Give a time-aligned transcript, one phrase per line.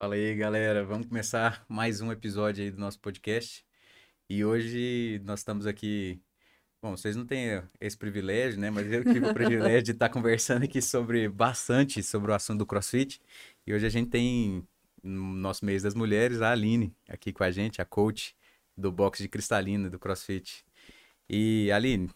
[0.00, 0.84] Fala aí, galera.
[0.84, 3.66] Vamos começar mais um episódio aí do nosso podcast.
[4.30, 6.22] E hoje nós estamos aqui.
[6.80, 8.70] Bom, vocês não têm esse privilégio, né?
[8.70, 12.66] Mas eu tive o privilégio de estar conversando aqui sobre bastante sobre o assunto do
[12.66, 13.20] CrossFit.
[13.66, 14.64] E hoje a gente tem
[15.02, 18.36] no nosso mês das mulheres a Aline aqui com a gente, a coach
[18.76, 20.64] do boxe de cristalina do CrossFit.
[21.28, 22.08] E Aline,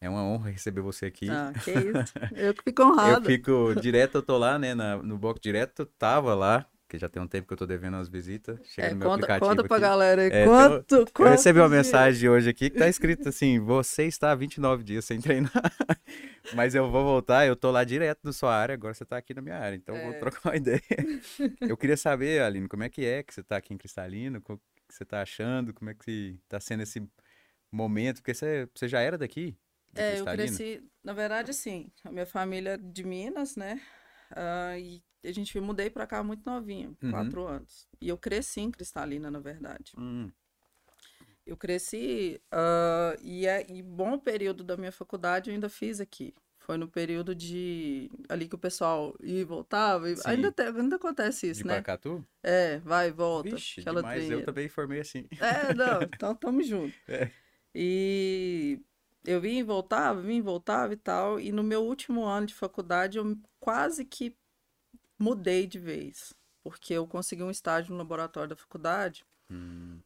[0.00, 1.28] é uma honra receber você aqui.
[1.28, 2.14] Ah, que isso.
[2.34, 3.20] Eu que fico honrado.
[3.20, 7.08] Eu fico direto, eu tô lá, né, na, no box direto, tava lá, que já
[7.08, 8.58] tem um tempo que eu tô devendo umas visitas.
[8.68, 9.82] Chega É, no meu conta, aplicativo conta pra aqui.
[9.82, 10.30] galera aí.
[10.30, 14.30] É, quanto, Eu quanto recebi uma mensagem hoje aqui que tá escrito assim: você está
[14.32, 15.50] há 29 dias sem treinar.
[16.52, 19.32] Mas eu vou voltar, eu tô lá direto na sua área, agora você tá aqui
[19.34, 20.20] na minha área, então vou É.
[20.20, 20.82] trocar uma ideia.
[21.66, 24.42] Eu queria saber, Aline, como é que é que você tá aqui em Cristalino, o
[24.58, 27.02] que você tá achando, como é que tá sendo esse
[27.72, 29.56] momento, porque você, você já era daqui?
[29.94, 30.58] É, eu Cristalina?
[30.58, 33.80] cresci, na verdade, assim, a minha família é de Minas, né?
[34.30, 37.10] Ah, e a gente mudei pra cá muito novinho, Uhum.
[37.10, 37.86] quatro anos.
[38.00, 39.92] E eu cresci em Cristalina, na verdade.
[39.96, 40.30] Hum,
[41.44, 46.32] Eu cresci, ah, e, é, e bom período da minha faculdade eu ainda fiz aqui.
[46.60, 50.08] Foi no período de ali que o pessoal ia e voltava.
[50.08, 51.72] e- ainda, te- ainda acontece isso, de né?
[51.74, 52.24] Paracatu?
[52.44, 53.50] É, vai e volta.
[53.50, 55.26] Vixe, aquela demais, eu também formei assim.
[55.40, 56.94] É, não, então tamo junto.
[57.08, 57.28] É.
[57.74, 58.80] E
[59.24, 61.40] eu vim e voltava, vim e voltava e tal.
[61.40, 64.36] E no meu último ano de faculdade, eu quase que
[65.22, 66.34] mudei de vez.
[66.64, 69.24] Porque eu consegui um estágio no laboratório da faculdade.
[69.50, 69.98] Hum,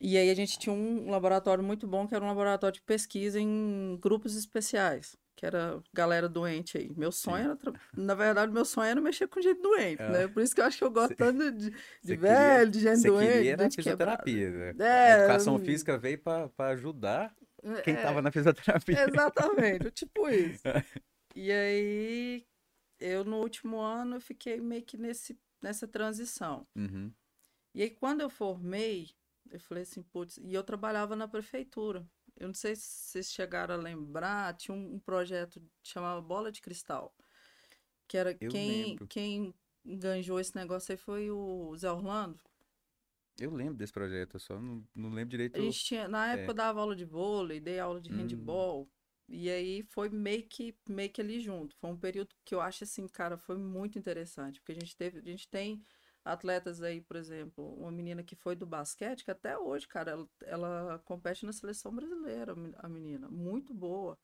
[0.00, 3.40] E aí a gente tinha um laboratório muito bom, que era um laboratório de pesquisa
[3.40, 5.16] em grupos especiais.
[5.36, 6.90] Que era galera doente aí.
[6.96, 7.44] Meu sonho Sim.
[7.50, 7.56] era.
[7.56, 10.08] tra- Na verdade, meu sonho era mexer com gente doente, Ah.
[10.10, 10.28] né?
[10.28, 11.70] Por isso que eu acho que eu gosto Cê- tanto de,
[12.02, 13.32] de velho, de gente doente.
[13.32, 13.70] queria quebrada.
[13.74, 14.74] fisioterapia, né?
[14.80, 17.32] É, a educação física veio para ajudar
[17.84, 19.04] quem É, tava na fisioterapia.
[19.08, 20.62] Exatamente, tipo isso.
[21.36, 22.44] E aí,
[22.98, 26.66] eu no último ano, eu fiquei meio que nesse, nessa transição.
[26.74, 27.12] Uhum.
[27.74, 29.10] E aí, quando eu formei,
[29.50, 32.06] eu falei assim, putz, e eu trabalhava na prefeitura.
[32.36, 36.52] Eu não sei se vocês chegaram a lembrar, tinha um, um projeto que chamava Bola
[36.52, 37.14] de Cristal.
[38.06, 39.06] Que era Eu quem, lembro.
[39.06, 39.54] quem
[39.84, 42.40] enganjou esse negócio aí foi o Zé Orlando.
[43.40, 45.56] Eu lembro desse projeto, eu só não, não lembro direito.
[45.58, 46.34] A gente tinha, na É.
[46.34, 48.16] época eu dava aula de vôlei, dei aula de Hum.
[49.28, 51.76] E aí foi meio que, meio que ali junto.
[51.76, 54.58] Foi um período que eu acho assim, cara, foi muito interessante.
[54.60, 55.82] Porque a gente teve, a gente tem
[56.24, 60.28] atletas aí, por exemplo, uma menina que foi do basquete, que até hoje, cara, ela,
[60.42, 63.28] ela compete na seleção brasileira, a men- a menina.
[63.28, 64.18] Muito boa.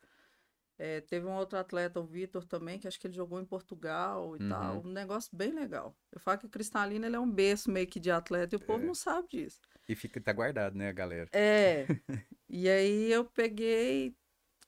[0.77, 4.37] É, teve um outro atleta, o Vitor também, que acho que ele jogou em Portugal
[4.37, 4.49] e Uhum.
[4.49, 4.81] tal.
[4.85, 5.95] Um negócio bem legal.
[6.11, 8.61] Eu falo que o Cristalino ele é um berço meio que de atleta e o
[8.61, 8.87] povo É.
[8.87, 9.61] não sabe disso.
[9.89, 11.29] E fica, tá guardado, né, galera?
[11.33, 11.87] É.
[12.49, 14.15] E aí eu peguei.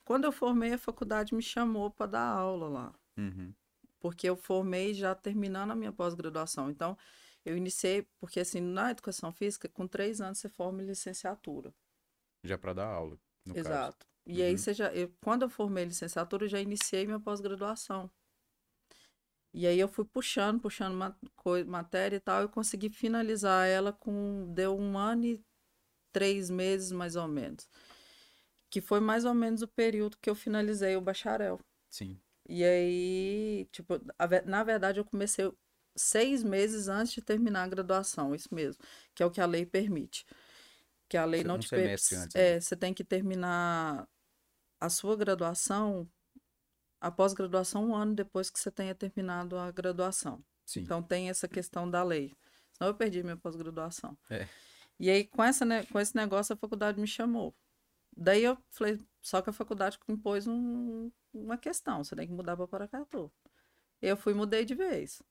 [0.06, 2.94] Quando eu formei, a faculdade me chamou para dar aula lá.
[3.19, 3.53] Uhum.
[3.99, 6.71] Porque eu formei já terminando a minha pós-graduação.
[6.71, 6.97] Então,
[7.44, 11.75] eu iniciei, porque assim, na educação física, com três anos você forma licenciatura.
[12.45, 13.69] Já para dar aula, no caso.
[13.69, 14.06] Exato.
[14.25, 14.59] E aí Uhum.
[14.59, 14.95] você já.
[14.95, 18.09] eu- quando eu formei licenciatura, eu já iniciei minha pós-graduação.
[19.53, 20.95] E aí eu fui puxando, puxando
[21.66, 24.53] matéria e tal, e consegui finalizar ela com.
[24.55, 25.45] Deu um ano e
[26.12, 27.69] três meses, mais ou menos.
[28.76, 31.59] Que foi mais ou menos o período que eu finalizei o bacharel.
[31.88, 32.20] Sim.
[32.47, 33.94] E aí, tipo,
[34.44, 35.50] na verdade, eu comecei
[35.97, 38.84] seis meses antes de terminar a graduação, isso mesmo,
[39.15, 40.26] que é o que a lei permite.
[41.09, 44.06] Que a lei Se- não um te per- semestre antes, É, você tem que terminar
[44.78, 46.06] a sua graduação,
[47.00, 50.44] a pós-graduação, um ano depois que você tenha terminado a graduação.
[50.66, 50.81] Sim.
[50.81, 52.31] Então tem essa questão da lei.
[52.75, 54.19] Senão eu perdi minha pós-graduação.
[54.28, 54.47] É.
[55.00, 57.54] E aí, com, essa, com esse negócio, a faculdade me chamou.
[58.16, 62.56] Daí eu falei, só que a faculdade impôs um- uma questão, você tem que mudar
[62.56, 63.31] para Paracatu.
[64.03, 65.22] Eu fui mudei de vez.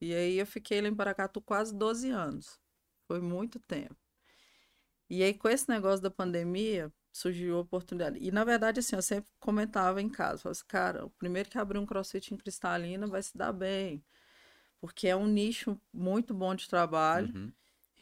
[0.00, 2.60] E aí eu fiquei lá em Paracatu quase 12 anos.
[3.08, 3.96] Foi muito tempo.
[5.08, 8.18] E aí, com esse negócio da pandemia, surgiu a oportunidade.
[8.20, 11.58] E, na verdade, assim, eu sempre comentava em casa, falava assim, cara, o primeiro que
[11.58, 14.02] abrir um crossfit em Cristalina vai se dar bem.
[14.80, 17.28] Porque é um nicho muito bom de trabalho.
[17.34, 17.52] Uhum.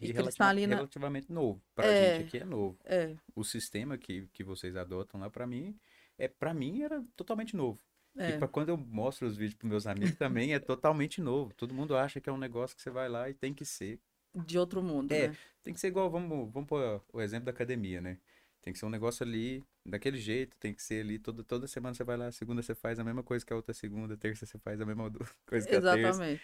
[0.01, 1.61] E relativa- Cristalina- relativamente novo.
[1.75, 2.17] Pra É.
[2.19, 2.79] gente aqui é novo.
[2.85, 5.77] É, O sistema que, que vocês adotam lá, pra mim,
[6.19, 7.79] é para mim era totalmente novo.
[8.17, 8.39] E é.
[8.39, 11.53] pra quando eu mostro os vídeos pros meus amigos também é totalmente novo.
[11.55, 13.99] Todo mundo acha que é um negócio que você vai lá e tem que ser.
[14.35, 15.37] De outro mundo, É, né?
[15.63, 18.19] Tem que ser igual, vamos, vamos pôr o exemplo da academia, né?
[18.63, 21.95] Tem que ser um negócio ali, daquele jeito, tem que ser ali, toda, toda semana
[21.95, 24.59] você vai lá, segunda você faz a mesma coisa que a outra segunda, terça você
[24.59, 25.11] faz a mesma
[25.47, 25.97] coisa que a terça.
[25.99, 26.43] Exatamente.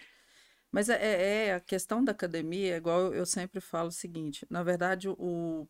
[0.73, 4.47] Mas é, é- é a questão da academia, é igual eu, sempre falo o seguinte,
[4.51, 5.69] na verdade, o,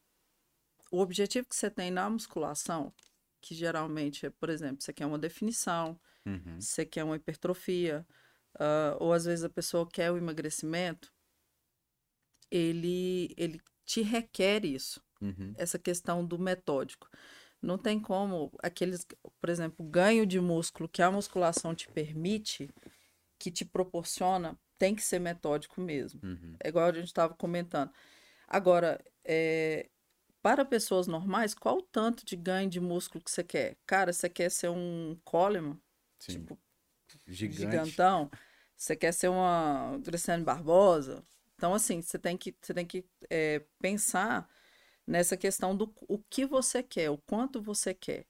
[0.93, 2.95] o objetivo que você tem na musculação,
[3.41, 6.59] que geralmente é, por exemplo, você quer uma definição, Uhum.
[6.59, 8.07] você quer uma hipertrofia,
[8.61, 11.13] ah, ou às vezes a pessoa quer o emagrecimento,
[12.51, 15.57] ele, ele te requer isso, Uhum.
[15.57, 17.09] essa questão do metódico.
[17.63, 19.07] Não tem como aqueles,
[19.41, 22.71] por exemplo, ganho de músculo que a musculação te permite,
[23.39, 26.21] que te proporciona, tem que ser metódico mesmo.
[26.23, 26.57] Uhum.
[26.63, 27.91] É igual a gente estava comentando.
[28.49, 29.89] Agora, é,
[30.43, 33.77] para pessoas normais, qual o tanto de ganho de músculo que você quer?
[33.87, 35.81] Cara, você quer ser um Coleman,
[36.19, 36.33] Sim.
[36.35, 36.59] tipo,
[37.27, 37.61] Gigante.
[37.61, 38.31] gigantão?
[38.77, 41.25] Você quer ser uma Graciane Barbosa?
[41.57, 44.49] Então, assim, você tem que, você tem que é, pensar
[45.07, 48.27] nessa questão do o que você quer, o quanto você quer.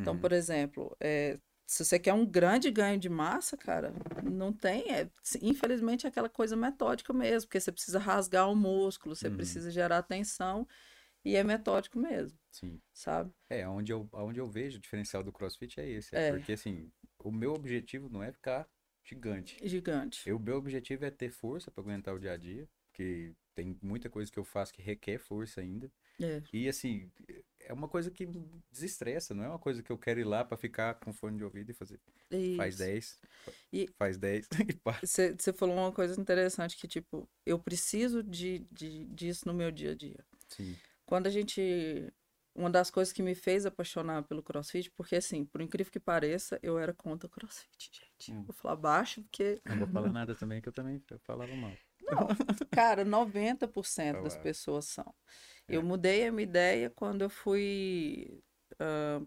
[0.00, 0.20] Então, Uhum.
[0.20, 3.92] por exemplo, é, se você quer um grande ganho de massa, cara,
[4.24, 4.90] não tem.
[4.92, 5.08] É,
[5.42, 9.36] infelizmente é aquela coisa metódica mesmo, porque você precisa rasgar o músculo, você Uhum.
[9.36, 10.66] precisa gerar tensão,
[11.24, 12.80] e é metódico mesmo, Sim.
[12.94, 13.32] sabe?
[13.50, 16.14] É, onde eu, onde eu vejo o diferencial do CrossFit é esse.
[16.14, 16.30] É, É.
[16.32, 18.68] porque, assim, o meu objetivo não é ficar
[19.04, 19.58] gigante.
[19.66, 20.30] Gigante.
[20.32, 24.08] O meu objetivo é ter força para aguentar o dia a dia, porque tem muita
[24.08, 25.90] coisa que eu faço que requer força ainda.
[26.20, 26.42] É.
[26.52, 27.10] E, assim,
[27.66, 30.44] é uma coisa que me desestressa, não é uma coisa que eu quero ir lá
[30.44, 32.00] para ficar com fone de ouvido e fazer.
[32.56, 32.82] Faz Isso.
[32.84, 33.20] 10,
[33.72, 35.00] E- faz 10 e para.
[35.04, 39.92] Você falou uma coisa interessante que, tipo, eu preciso de, de, disso no meu dia
[39.92, 40.24] a dia.
[40.48, 40.76] Sim.
[41.04, 42.12] Quando a gente.
[42.54, 46.58] Uma das coisas que me fez apaixonar pelo crossfit, porque, assim, por incrível que pareça,
[46.62, 48.32] eu era contra o crossfit, gente.
[48.32, 48.44] Hum.
[48.44, 49.60] Vou falar baixo, porque.
[49.66, 51.72] Não vou falar nada também, que eu também eu falava mal.
[52.00, 52.28] Não,
[52.70, 54.40] cara, 90% das Ué.
[54.40, 55.14] pessoas são.
[55.68, 55.76] É.
[55.76, 58.42] Eu mudei a minha ideia quando eu fui.
[58.78, 59.20] ah,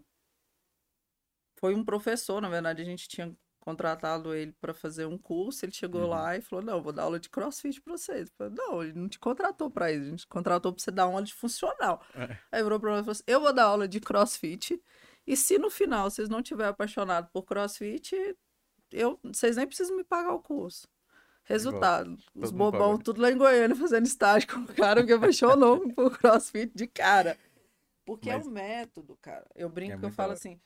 [1.58, 5.64] foi um professor, na verdade, a gente tinha contratado ele para fazer um curso.
[5.64, 6.08] Ele chegou Uhum.
[6.08, 8.30] lá e falou: Não, vou dar aula de crossfit para vocês.
[8.38, 11.04] Falei, não, ele não te contratou para isso, a gente te contratou para você dar
[11.04, 12.02] aula de funcional.
[12.14, 12.38] É.
[12.52, 14.82] Aí virou para mim e falou assim: Eu vou dar aula de crossfit.
[15.26, 18.16] E se no final vocês não tiverem apaixonado por crossfit,
[18.90, 20.88] eu, vocês nem precisam me pagar o curso.
[21.44, 25.92] Resultado, os mundo bobão tudo lá em Goiânia fazendo estágio com o cara que apaixonou
[25.94, 27.36] por crossfit de cara.
[28.04, 29.46] Porque Mas- é o método, cara.
[29.54, 30.38] Eu brinco É que eu falo hora.
[30.38, 30.60] assim,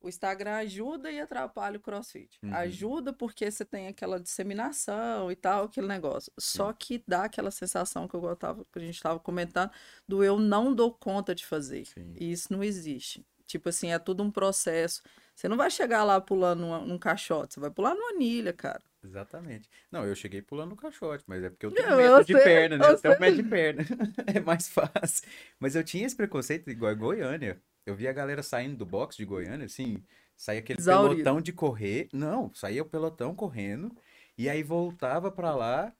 [0.00, 2.38] o Instagram ajuda e atrapalha o crossfit.
[2.42, 2.54] Uhum.
[2.54, 6.30] Ajuda porque você tem aquela disseminação e tal, aquele negócio.
[6.38, 9.70] Só que dá aquela sensação que eu gostava, que a gente estava comentando,
[10.06, 11.86] do eu não dou conta de fazer.
[11.86, 12.14] Sim.
[12.18, 13.26] E isso não existe.
[13.46, 15.02] Tipo assim, é tudo um processo.
[15.34, 18.82] Você não vai chegar lá pulando num caixote, você vai pular numa anilha, cara.
[19.04, 19.68] Exatamente.
[19.92, 22.42] Não, eu cheguei pulando no caixote, mas é porque eu tenho medo eu de sei,
[22.42, 22.86] perna, né?
[22.86, 23.84] eu Eu tenho medo de perna.
[24.34, 25.28] É mais fácil.
[25.60, 27.62] Mas eu tinha esse preconceito igual em Goiânia.
[27.84, 30.02] Eu via a galera saindo do box de Goiânia, assim,
[30.36, 31.14] saía aquele Exaurido.
[31.22, 32.08] pelotão de correr.
[32.12, 33.94] Não, saía o pelotão correndo,
[34.36, 35.92] e aí voltava pra lá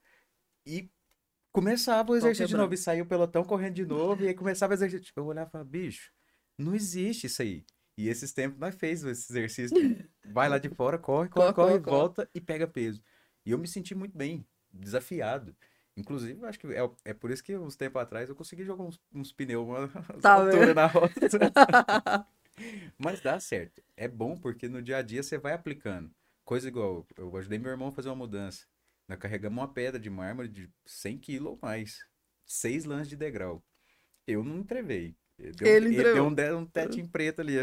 [0.66, 0.90] e
[1.52, 2.74] começava o exercício de novo.
[2.74, 5.12] E saía o pelotão correndo de novo, e aí começava o exercício.
[5.14, 6.10] Eu olhava e falava, bicho,
[6.58, 7.64] não existe isso aí.
[7.96, 9.76] E esses tempos nós fez esse exercício.
[10.24, 11.96] vai lá de fora, corre, corre, Corre, corre, corre, corre.
[11.98, 13.02] volta e pega peso.
[13.44, 15.56] E eu me senti muito bem, desafiado.
[15.96, 19.00] Inclusive, acho que é, é por isso que uns tempos atrás eu consegui jogar uns,
[19.14, 19.88] uns pneus uma
[20.20, 21.14] Tá altura na roda.
[22.98, 23.82] Mas dá certo.
[23.96, 26.10] É bom porque no dia a dia você vai aplicando.
[26.44, 28.66] Coisa igual, eu ajudei meu irmão a fazer uma mudança.
[29.08, 32.04] Nós carregamos uma pedra de mármore de 100 quilos ou mais.
[32.44, 33.64] Seis lãs de degrau.
[34.26, 35.16] Eu não entrevei.
[35.38, 36.24] Ele deu, Ele ele deu
[36.56, 37.54] um, um tetinho preto ali.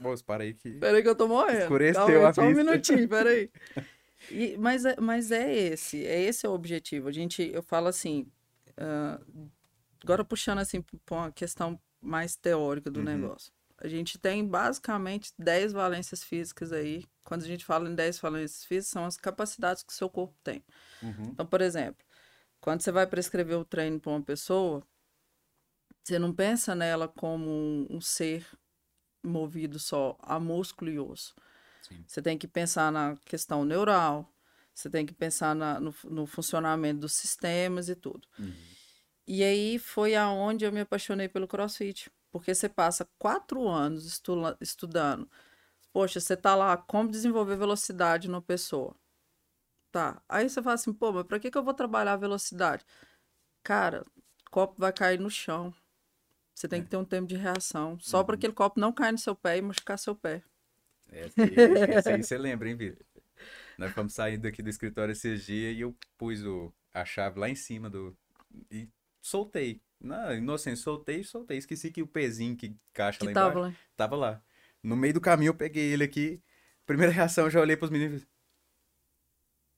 [0.00, 0.72] Moço, para aí que...
[0.80, 1.62] Peraí que eu tô morrendo.
[1.62, 2.64] Escureceu Calma aí, a Só um vista.
[2.64, 3.50] minutinho, peraí.
[4.30, 7.08] E, mas, é, mas é esse, é esse o objetivo.
[7.08, 8.26] A gente, eu falo assim,
[8.74, 9.20] ah,
[10.02, 13.04] agora puxando assim para uma questão mais teórica do Uhum.
[13.04, 13.52] negócio.
[13.76, 17.04] A gente tem basicamente 10 valências físicas aí.
[17.22, 20.34] Quando a gente fala em 10 valências físicas, são as capacidades que o seu corpo
[20.42, 20.64] tem.
[21.02, 21.24] Uhum.
[21.32, 22.02] Então, por exemplo,
[22.62, 24.82] quando você vai prescrever o treino para uma pessoa,
[26.04, 28.46] você não pensa nela como um, um ser
[29.22, 31.34] movido só a músculo e osso.
[31.82, 32.04] Sim.
[32.06, 34.30] Você tem que pensar na questão neural,
[34.74, 38.28] você tem que pensar na- no, no funcionamento dos sistemas e tudo.
[38.38, 38.52] Uhum.
[39.26, 44.56] E aí foi aonde eu me apaixonei pelo CrossFit, porque você passa quatro anos estula-
[44.60, 45.28] estudando.
[45.92, 48.94] Poxa, você tá lá, como desenvolver velocidade numa pessoa.
[49.90, 50.20] Tá.
[50.28, 52.84] Aí você fala assim, pô, mas pra que que eu vou trabalhar a velocidade?
[53.62, 54.04] Cara,
[54.46, 55.72] o copo vai cair no chão.
[56.54, 57.98] Você tem que ter um tempo de reação.
[58.00, 60.42] Só para aquele copo não cair no seu pé e machucar seu pé.
[61.10, 61.54] Essa aí,
[61.92, 63.04] essa aí você lembra, hein, Vitor?
[63.76, 67.48] Nós fomos saindo daqui do escritório esses dias e eu pus o, a chave lá
[67.48, 68.16] em cima do.
[68.70, 68.88] E
[69.20, 69.82] soltei.
[70.00, 71.58] Na inocência, soltei e soltei.
[71.58, 73.74] Esqueci que o pezinho que encaixa Que lá tava embaixo lá.
[73.96, 74.42] tava lá.
[74.82, 76.40] No meio do caminho eu peguei ele aqui.
[76.86, 78.24] Primeira reação, eu já olhei pros meninos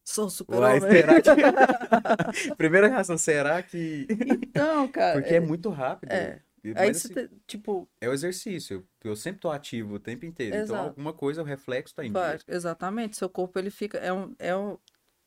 [0.04, 1.30] Sou super Uai, será que.
[2.56, 4.06] Primeira reação, será que.
[4.08, 5.20] Então, cara.
[5.20, 6.12] Porque é, muito rápido.
[6.12, 6.40] é.
[6.74, 8.86] Aí mas, você, assim, te- tipo, é o exercício.
[9.02, 10.56] Eu sempre tô ativo o tempo inteiro.
[10.56, 10.88] Então, Exato.
[10.88, 13.16] alguma coisa, o reflexo tá em Vai, exatamente.
[13.16, 13.98] Seu corpo, ele fica.
[13.98, 14.78] É um, é um,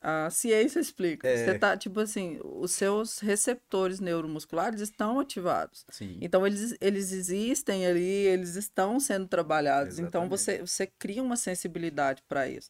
[0.01, 1.27] A ciência explica.
[1.27, 1.35] É.
[1.45, 5.85] Você tá, tipo assim, os seus receptores neuromusculares estão ativados.
[5.89, 6.17] Sim.
[6.21, 9.99] Então, eles, eles existem ali, eles estão sendo trabalhados.
[9.99, 10.29] Então, Exatamente.
[10.29, 12.69] você, você cria uma sensibilidade para isso.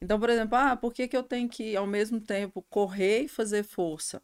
[0.00, 3.28] Então, por exemplo, ah, por que, que eu tenho que, ao mesmo tempo, correr e
[3.28, 4.20] fazer força?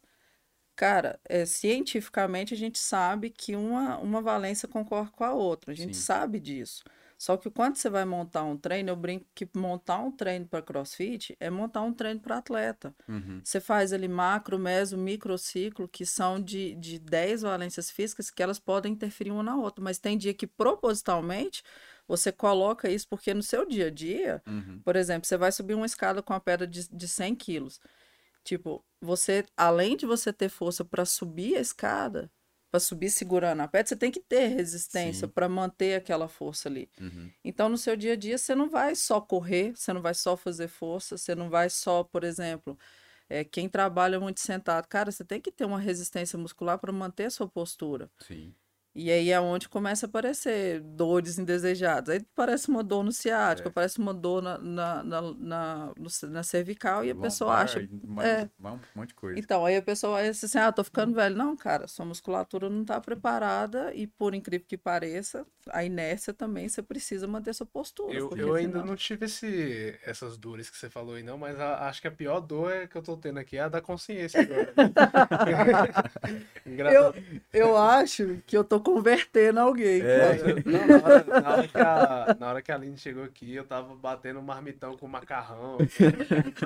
[0.79, 5.73] Cara, é, cientificamente a gente sabe que uma, uma valência concorre com a outra.
[5.73, 6.01] A gente Sim.
[6.03, 6.85] sabe disso.
[7.17, 10.61] Só que quando você vai montar um treino, eu brinco que montar um treino para
[10.61, 12.95] crossfit é montar um treino para atleta.
[13.09, 13.41] Uhum.
[13.43, 18.57] Você faz ali macro, meso, microciclo, que são de, de 10 valências físicas que elas
[18.57, 19.83] podem interferir uma na outra.
[19.83, 21.61] Mas tem dia que propositalmente
[22.07, 24.79] você coloca isso porque no seu dia a dia, Uhum.
[24.81, 27.81] por exemplo, você vai subir uma escada com uma pedra de, de 100 quilos.
[28.49, 32.31] Tipo, você, além de você ter força para subir a escada,
[32.71, 36.89] para subir segurando a pedra, você tem que ter resistência para manter aquela força ali.
[36.99, 37.29] Uhum.
[37.45, 40.35] Então, no seu dia a dia, você não vai só correr, você não vai só
[40.35, 42.75] fazer força, você não vai só, por exemplo,
[43.29, 47.25] é, quem trabalha muito sentado, cara, você tem que ter uma resistência muscular para manter
[47.25, 48.09] a sua postura.
[48.17, 48.55] Sim.
[48.95, 52.09] E aí é onde começa a aparecer dores indesejadas.
[52.15, 53.71] Aí parece uma dor no ciático, É.
[53.71, 57.79] parece uma dor na, na, na, na, no- na cervical e a pessoa Lombar, acha.
[58.03, 58.49] Um, é.
[58.63, 59.39] um monte de coisa.
[59.39, 61.35] Então, aí a pessoa vai assim, ah, tô ficando velho.
[61.35, 66.67] Não, cara, sua musculatura não tá preparada e, por incrível que pareça, a inércia também,
[66.67, 68.13] você precisa manter sua postura.
[68.13, 71.87] Eu, eu ainda não tive esse, essas dores que você falou aí, não, mas a-
[71.87, 74.41] acho que a pior dor é que eu tô tendo aqui é a da consciência
[74.41, 74.73] agora.
[76.65, 77.23] Engraçado.
[77.53, 80.37] Eu acho que eu tô convertendo alguém, É.
[80.37, 80.55] cara.
[80.65, 83.63] Não, na, hora, na hora que a, na hora que a Aline chegou aqui, eu
[83.65, 85.77] tava batendo um marmitão com macarrão,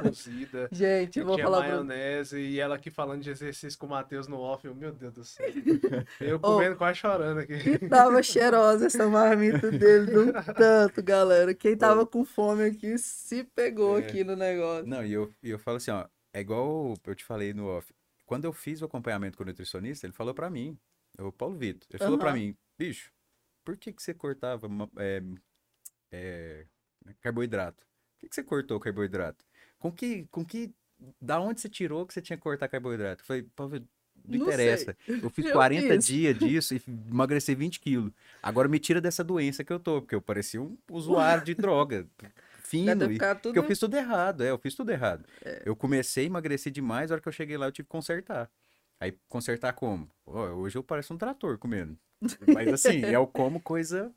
[0.01, 0.69] cozida.
[0.71, 3.89] Gente, eu vou tinha falar pra maionese e ela aqui falando de exercício com o
[3.89, 4.65] Matheus no off.
[4.65, 5.45] Eu, meu Deus do céu.
[6.19, 7.77] Eu comendo quase chorando aqui.
[7.89, 11.53] Tava cheirosa essa marmita dele, de um tanto, galera.
[11.53, 14.01] Quem tava com fome aqui se pegou É.
[14.01, 14.87] aqui no negócio.
[14.87, 17.93] Não, e eu, e eu falo assim, ó, é igual eu te falei no off.
[18.25, 20.77] Quando eu fiz o acompanhamento com o nutricionista, ele falou pra mim,
[21.19, 23.11] o Paulo Vitor, ele falou pra mim, bicho,
[23.63, 24.67] por que que você cortava
[24.97, 25.21] é,
[26.11, 26.65] é,
[27.21, 27.85] carboidrato?
[27.85, 29.45] Por que que você cortou carboidrato?
[29.79, 30.73] Com que, com que,
[31.21, 33.21] da onde você tirou que você tinha que cortar carboidrato?
[33.21, 33.87] Eu falei, Paulo Vitor,
[34.25, 34.95] não Não interessa.
[35.07, 36.05] Eu fiz Eu 40 fiz.
[36.05, 38.11] dias disso e emagreci 20 quilos.
[38.41, 42.07] Agora me tira dessa doença que eu tô, porque eu parecia um usuário de droga.
[42.63, 43.11] Fino.
[43.11, 43.41] E- tudo.
[43.43, 45.25] porque eu fiz tudo errado, é, eu fiz tudo errado.
[45.65, 48.49] Eu comecei a emagrecer demais, a hora que eu cheguei lá eu tive que consertar.
[49.03, 50.09] Aí, consertar como?
[50.25, 51.97] Ó, hoje eu pareço um trator comendo.
[52.47, 54.13] Mas assim, é o como coisa.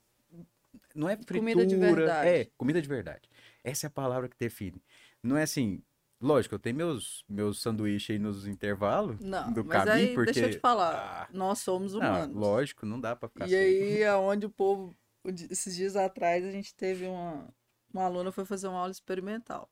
[0.94, 1.40] Não é fritura.
[1.40, 2.28] Comida de verdade.
[2.30, 3.28] É, comida de verdade.
[3.64, 4.80] Essa é a palavra que define.
[5.20, 5.82] Não é assim.
[6.20, 10.32] Lógico, eu tenho meus, meus sanduíches aí nos intervalos Não, do mas caminho, aí porque.
[10.32, 10.94] deixa eu te falar.
[10.94, 12.36] Ah, nós somos não, humanos.
[12.36, 13.58] lógico, não dá pra ficar E sem.
[13.58, 14.96] aí é onde o povo.
[15.50, 17.48] Esses dias atrás a gente teve uma.
[17.92, 19.68] Uma aluna foi fazer uma aula experimental.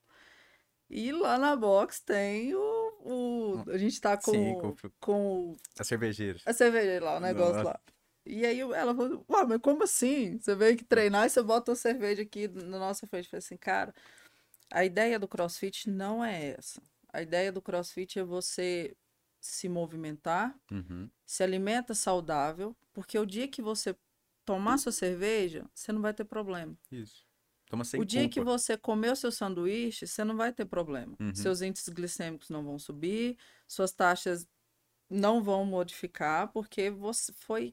[0.90, 2.74] E lá na box tem o.
[3.05, 6.39] o- a gente tá com, Sim, com- com A cervejeira.
[6.47, 7.65] a cerveja lá, o negócio Nossa.
[7.65, 7.81] lá.
[8.27, 10.39] E aí ela falou, ué, mas como assim?
[10.39, 13.27] Você veio aqui treinar e você bota uma cerveja aqui na nossa frente.
[13.27, 13.95] Eu falei assim, cara,
[14.73, 16.83] a ideia do CrossFit não é essa.
[17.13, 18.97] A ideia do CrossFit é você
[19.41, 21.11] se movimentar, Uhum.
[21.27, 23.95] se alimenta saudável, porque o dia que você
[24.45, 26.75] tomar sua cerveja, você não vai ter problema.
[26.91, 27.27] Isso.
[27.68, 28.59] Toma sem o dia que culpa.
[28.59, 31.16] você comer o seu sanduíche, você não vai ter problema.
[31.21, 31.35] Uhum.
[31.35, 34.47] Seus índices glicêmicos não vão subir, suas taxas
[35.11, 37.73] não vão modificar, porque você foi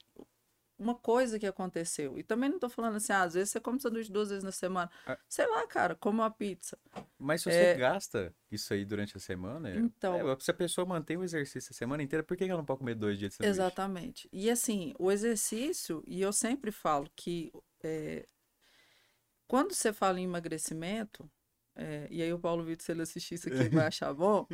[0.77, 2.17] uma coisa que aconteceu.
[2.17, 4.51] E também não tô falando assim, ah, às vezes você come sanduíche duas vezes na
[4.51, 4.89] semana.
[5.05, 5.15] Ah.
[5.29, 6.75] Sei lá, cara, como uma pizza.
[7.19, 7.73] Mas se É.
[7.73, 11.23] você gasta isso aí durante a semana, é- Então- é, se a pessoa mantém o
[11.23, 13.51] exercício a semana inteira, por que que ela não pode comer dois dias de sanduíche?
[13.59, 14.29] Exatamente.
[14.33, 17.51] E assim, o exercício, e eu sempre falo que
[17.83, 18.27] é,
[19.51, 21.29] quando você fala em emagrecimento,
[21.75, 24.47] é, e aí o Paulo Vitor, se ele assistir isso aqui, vai achar bom,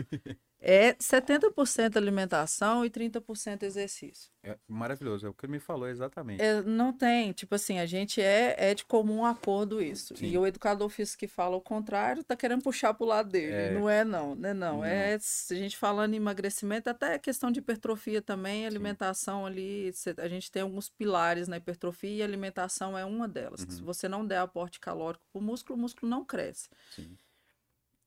[0.59, 4.31] é 70% alimentação e 30% exercício.
[4.43, 6.41] É maravilhoso, é o que ele me falou exatamente.
[6.41, 10.15] É, não tem, tipo assim, a gente é, é de comum acordo isso.
[10.15, 10.27] Sim.
[10.27, 13.51] E o educador físico que fala o contrário tá querendo puxar pro lado dele.
[13.53, 13.71] É.
[13.71, 14.53] Não é não, né?
[14.53, 14.77] Não.
[14.77, 14.85] Não.
[14.85, 20.15] É se a gente falando em emagrecimento, até questão de hipertrofia também, alimentação ali, cê-
[20.17, 23.65] a gente tem alguns pilares na hipertrofia e a alimentação é uma delas.
[23.65, 23.85] que Se Uhum.
[23.85, 26.69] você não der aporte calórico pro músculo, o músculo não cresce.
[26.95, 27.17] Sim.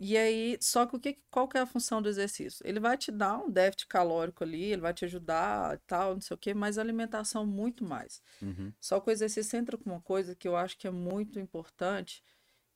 [0.00, 2.66] E aí, só que o que, qual que é a função do exercício?
[2.66, 6.23] Ele vai te dar um déficit calórico ali, ele vai te ajudar e tal, não
[6.23, 8.23] sei o quê, mas alimentação muito mais.
[8.42, 8.75] Uhum.
[8.80, 12.25] Só que o exercício entra com uma coisa que eu acho que é muito importante,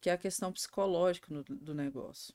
[0.00, 2.35] que é a questão psicológica no- do negócio.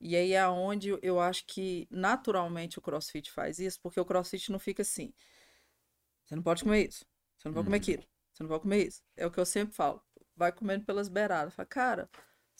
[0.00, 4.52] E aí é onde eu acho que naturalmente o CrossFit faz isso, porque o CrossFit
[4.52, 5.12] não fica assim.
[6.24, 7.04] Você não pode comer isso,
[7.36, 7.82] você não pode comer Uhum.
[7.82, 9.02] aquilo, você não pode comer isso.
[9.16, 10.02] É o que eu sempre falo.
[10.36, 11.54] Vai comendo pelas beiradas.
[11.54, 12.10] Fala, cara,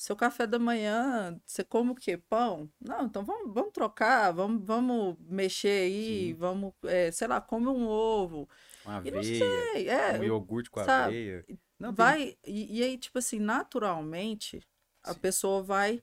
[0.01, 2.17] seu café da manhã, você come o quê?
[2.17, 2.71] Pão?
[2.81, 6.35] Não, então vamos, vamos trocar, vamos, vamos mexer aí, Sim.
[6.35, 8.49] vamos, é, sei lá, come um ovo.
[8.85, 11.47] Uma E não aveia, sei, é, um iogurte com sabe, aveia.
[11.79, 14.61] Não, tem- vai, e, e aí, tipo assim, naturalmente,
[15.05, 15.21] a Sim.
[15.21, 16.03] pessoa vai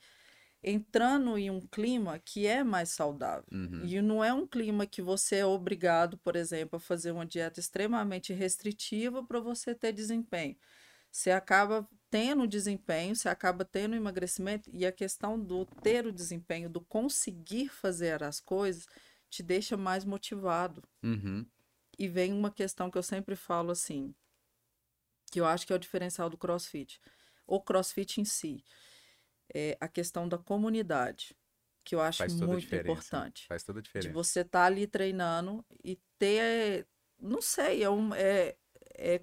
[0.64, 3.46] entrando em um clima que é mais saudável.
[3.52, 3.86] Uhum.
[3.86, 7.60] E não é um clima que você é obrigado, por exemplo, a fazer uma dieta
[7.60, 10.58] extremamente restritiva para você ter desempenho.
[11.12, 16.70] Você acaba tendo desempenho, você acaba tendo emagrecimento, e a questão do ter o desempenho,
[16.70, 18.88] do conseguir fazer as coisas,
[19.30, 20.82] te deixa mais motivado.
[21.04, 21.46] Uhum.
[22.00, 24.16] E vem uma questão que eu sempre falo assim,
[25.30, 27.02] que eu acho que é o diferencial do CrossFit.
[27.46, 28.64] O CrossFit em si.
[29.54, 31.36] É a questão da comunidade,
[31.84, 33.46] que eu acho muito importante.
[33.46, 34.14] Faz toda a De diferença.
[34.14, 36.88] você estar ali treinando e ter,
[37.20, 38.56] não sei, é um, é,
[38.94, 39.22] é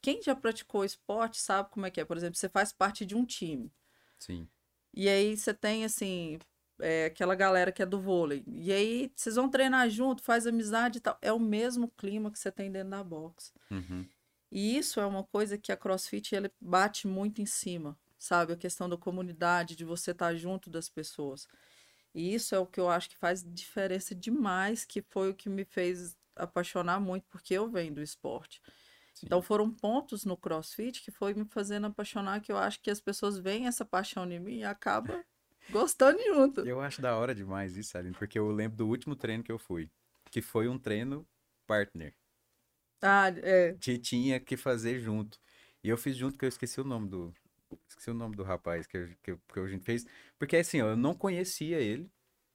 [0.00, 2.04] quem já praticou esporte sabe como é que é.
[2.04, 3.72] Por exemplo, você faz parte de um time.
[4.18, 4.48] Sim.
[4.94, 6.38] E aí você tem assim,
[6.80, 8.44] é, aquela galera que é do vôlei.
[8.46, 11.18] E aí vocês vão treinar junto, faz amizade e tal.
[11.20, 13.52] É o mesmo clima que você tem dentro da box.
[13.70, 14.06] Uhum.
[14.50, 18.52] E isso é uma coisa que a CrossFit ele bate muito em cima, sabe?
[18.52, 21.46] A questão da comunidade, de você estar junto das pessoas.
[22.14, 25.48] E isso é o que eu acho que faz diferença demais, que foi o que
[25.48, 28.62] me fez apaixonar muito, porque eu venho do esporte.
[29.18, 29.26] Sim.
[29.26, 33.00] Então foram pontos no CrossFit que foi me fazendo apaixonar, que eu acho que as
[33.00, 35.20] pessoas veem essa paixão em mim e acabam
[35.70, 36.60] gostando junto.
[36.60, 39.58] Eu acho da hora demais isso, Aline, porque eu lembro do último treino que eu
[39.58, 39.90] fui,
[40.30, 41.26] que foi um treino
[41.66, 42.14] partner,
[43.02, 43.74] Ah, é.
[43.80, 45.38] que tinha que fazer junto.
[45.82, 47.34] E eu fiz junto, que eu esqueci o nome do.
[47.88, 50.06] Esqueci o nome do rapaz que, eu- que, eu- que a gente fez.
[50.38, 52.10] Porque assim, ó, eu não conhecia ele,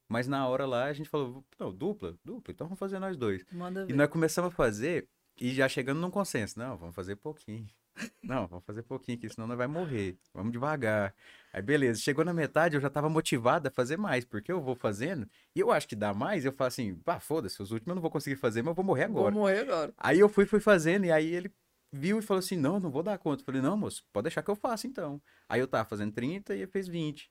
[0.08, 3.44] mas na hora lá a gente falou, não, dupla, dupla, então vamos fazer nós dois.
[3.52, 3.94] Manda E ver.
[3.94, 5.08] nós começamos a fazer
[5.40, 6.58] e já chegando num consenso.
[6.58, 7.66] Não, vamos fazer pouquinho.
[8.22, 10.18] Não, vamos fazer pouquinho, que senão nós vai morrer.
[10.32, 11.14] Vamos devagar.
[11.52, 12.00] Aí, beleza.
[12.00, 15.60] Chegou na metade, eu já tava motivado a fazer mais, porque eu vou fazendo e
[15.60, 16.44] eu acho que dá mais.
[16.44, 18.84] Eu falo assim, pá, foda-se, os últimos eu não vou conseguir fazer, mas eu vou
[18.84, 19.34] morrer Vou agora.
[19.34, 19.94] morrer agora.
[19.96, 21.52] Aí eu fui, fui fazendo, e aí ele
[21.92, 23.42] viu e falou assim: não, não vou dar conta.
[23.42, 25.22] Eu falei, não, moço, pode deixar que eu faça então.
[25.48, 27.30] Aí eu tava fazendo 30 e ele fez 20.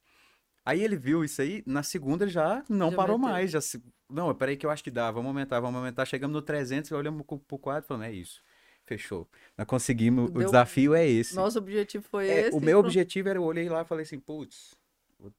[0.65, 3.31] Aí ele viu isso aí, na segunda ele já não Já parou meteu.
[3.33, 3.51] mais.
[3.51, 3.83] Já se...
[4.09, 6.05] Não, peraí que eu acho que dá, vamos aumentar, vamos aumentar.
[6.05, 8.41] Chegamos no 300 e olhamos pro, quadro e falamos, é isso.
[8.85, 9.27] Fechou.
[9.57, 11.35] Nós conseguimos, o Deu- desafio é esse.
[11.35, 12.57] Nosso objetivo foi É, esse.
[12.57, 12.85] o meu pronto.
[12.87, 14.73] objetivo era, eu olhei lá e falei assim, putz,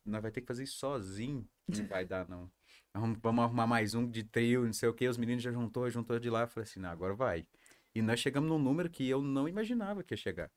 [0.04, 1.46] nós vai ter que fazer isso sozinho.
[1.68, 2.50] Não vai dar, não.
[2.94, 5.06] Vamos, vamos arrumar mais um de trio, não sei o que.
[5.08, 6.42] Os meninos já juntou, juntou de lá.
[6.42, 7.46] Eu falei assim, não, agora vai.
[7.94, 10.50] E nós chegamos num número que eu não imaginava que ia chegar.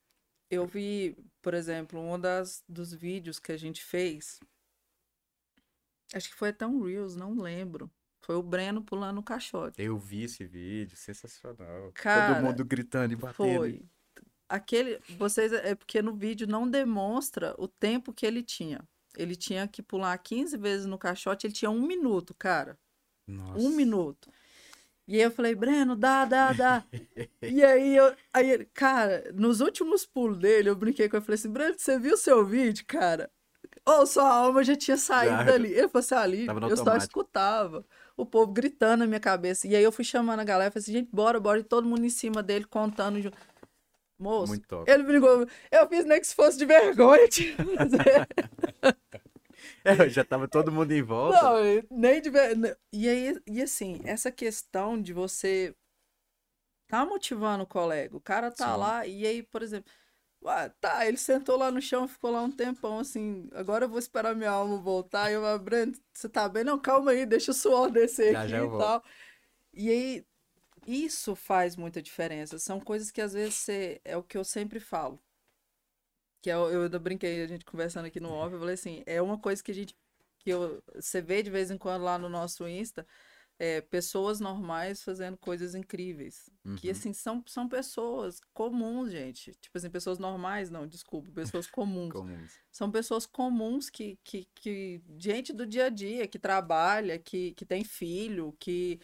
[0.50, 4.40] Eu vi, por exemplo, um das, dos vídeos que a gente fez.
[6.14, 7.92] Acho que foi até um Reels, não lembro.
[8.22, 9.82] Foi o Breno pulando o caixote.
[9.82, 11.92] Eu vi esse vídeo, sensacional.
[11.94, 13.34] Cara, Todo mundo gritando e batendo.
[13.34, 13.82] Foi.
[14.50, 15.00] Aquele.
[15.18, 15.52] Vocês.
[15.54, 18.82] É porque no vídeo não demonstra o tempo que ele tinha.
[19.16, 22.78] Ele tinha que pular 15 vezes no caixote, ele tinha um minuto, cara.
[23.26, 23.60] Nossa.
[23.60, 24.30] Um minuto.
[25.08, 26.86] E aí eu falei, Breno, dá, dá, dá.
[27.42, 28.14] e aí eu.
[28.34, 32.14] Aí cara, nos últimos pulos dele, eu brinquei com ele falei assim, Breno, você viu
[32.14, 33.32] o seu vídeo, cara?
[33.88, 35.44] Ou sua alma já tinha saído Já.
[35.44, 35.70] dali.
[35.72, 37.86] Ele falou assim, ali, Tava no eu só escutava.
[38.18, 39.66] O povo gritando na minha cabeça.
[39.66, 41.60] E aí eu fui chamando a galera, falei assim, gente, bora, bora.
[41.60, 43.22] E todo mundo em cima dele, contando.
[43.22, 43.38] junto.
[44.20, 44.92] Moço, Muito top.
[44.92, 45.48] ele brincou.
[45.72, 47.56] Eu fiz nem que se fosse de vergonha, tio.
[49.84, 51.42] É, já tava todo mundo em volta.
[51.42, 51.56] Não,
[51.90, 52.78] nem de ver...
[52.92, 55.74] E aí, e assim, essa questão de você
[56.88, 58.80] tá motivando o colega, o cara tá Sim.
[58.80, 59.92] lá, e aí, por exemplo,
[60.46, 64.00] ah, tá, ele sentou lá no chão, ficou lá um tempão, assim, agora eu vou
[64.00, 66.64] esperar minha alma voltar, e eu falo, Breno, você tá bem?
[66.64, 68.88] Não, calma aí, deixa o suor descer Já, aqui já eu e volto.
[68.88, 69.04] tal.
[69.74, 70.26] E aí,
[70.88, 74.80] isso faz muita diferença, são coisas que às vezes você, é o que eu sempre
[74.80, 75.20] falo,
[76.42, 79.22] que eu, eu ainda brinquei, a gente conversando aqui no off, eu falei assim, é
[79.22, 79.96] uma coisa que a gente,
[80.40, 83.06] que eu, você vê de vez em quando lá no nosso Insta,
[83.60, 86.50] é, pessoas normais fazendo coisas incríveis.
[86.78, 86.92] Que, Uhum.
[86.92, 89.52] assim, são, são pessoas comuns, gente.
[89.56, 92.12] Tipo assim, pessoas normais, não, desculpa, pessoas comuns.
[92.12, 92.52] Comuns.
[92.72, 97.66] São pessoas comuns que, que, que gente do dia a dia, que trabalha, que, que
[97.66, 99.00] tem filho, que,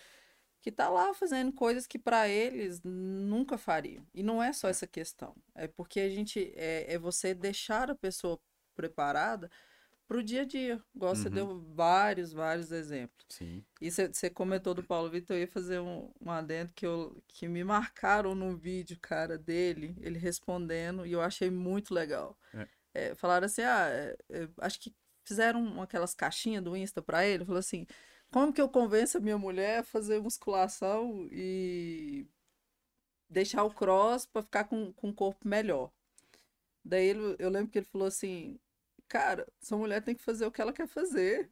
[0.62, 4.06] que tá lá fazendo coisas que para eles nunca fariam.
[4.13, 5.36] E não é só essa questão.
[5.56, 8.39] É porque a gente, é, é você deixar a pessoa
[8.76, 9.50] preparada
[10.08, 10.82] para o dia a dia.
[10.96, 11.34] Igual você Uhum.
[11.36, 13.26] deu vários, vários exemplos.
[13.30, 13.63] Sim.
[13.82, 17.48] E você comentou do Paulo Vitor, eu ia fazer um, um adendo que, eu, que
[17.48, 22.38] me marcaram no vídeo, cara, dele, ele respondendo, e eu achei muito legal.
[22.54, 22.68] É.
[22.94, 24.94] É, falaram assim, ah, é, é, acho que
[25.26, 27.88] fizeram aquelas caixinhas do Insta pra ele, falou assim,
[28.32, 32.28] como que eu convenço a minha mulher a fazer musculação e
[33.30, 35.92] deixar o cross pra ficar com, com o corpo melhor?
[36.86, 38.60] Daí ele- eu lembro que ele falou assim,
[39.13, 41.49] cara, sua mulher tem que fazer o que ela quer fazer.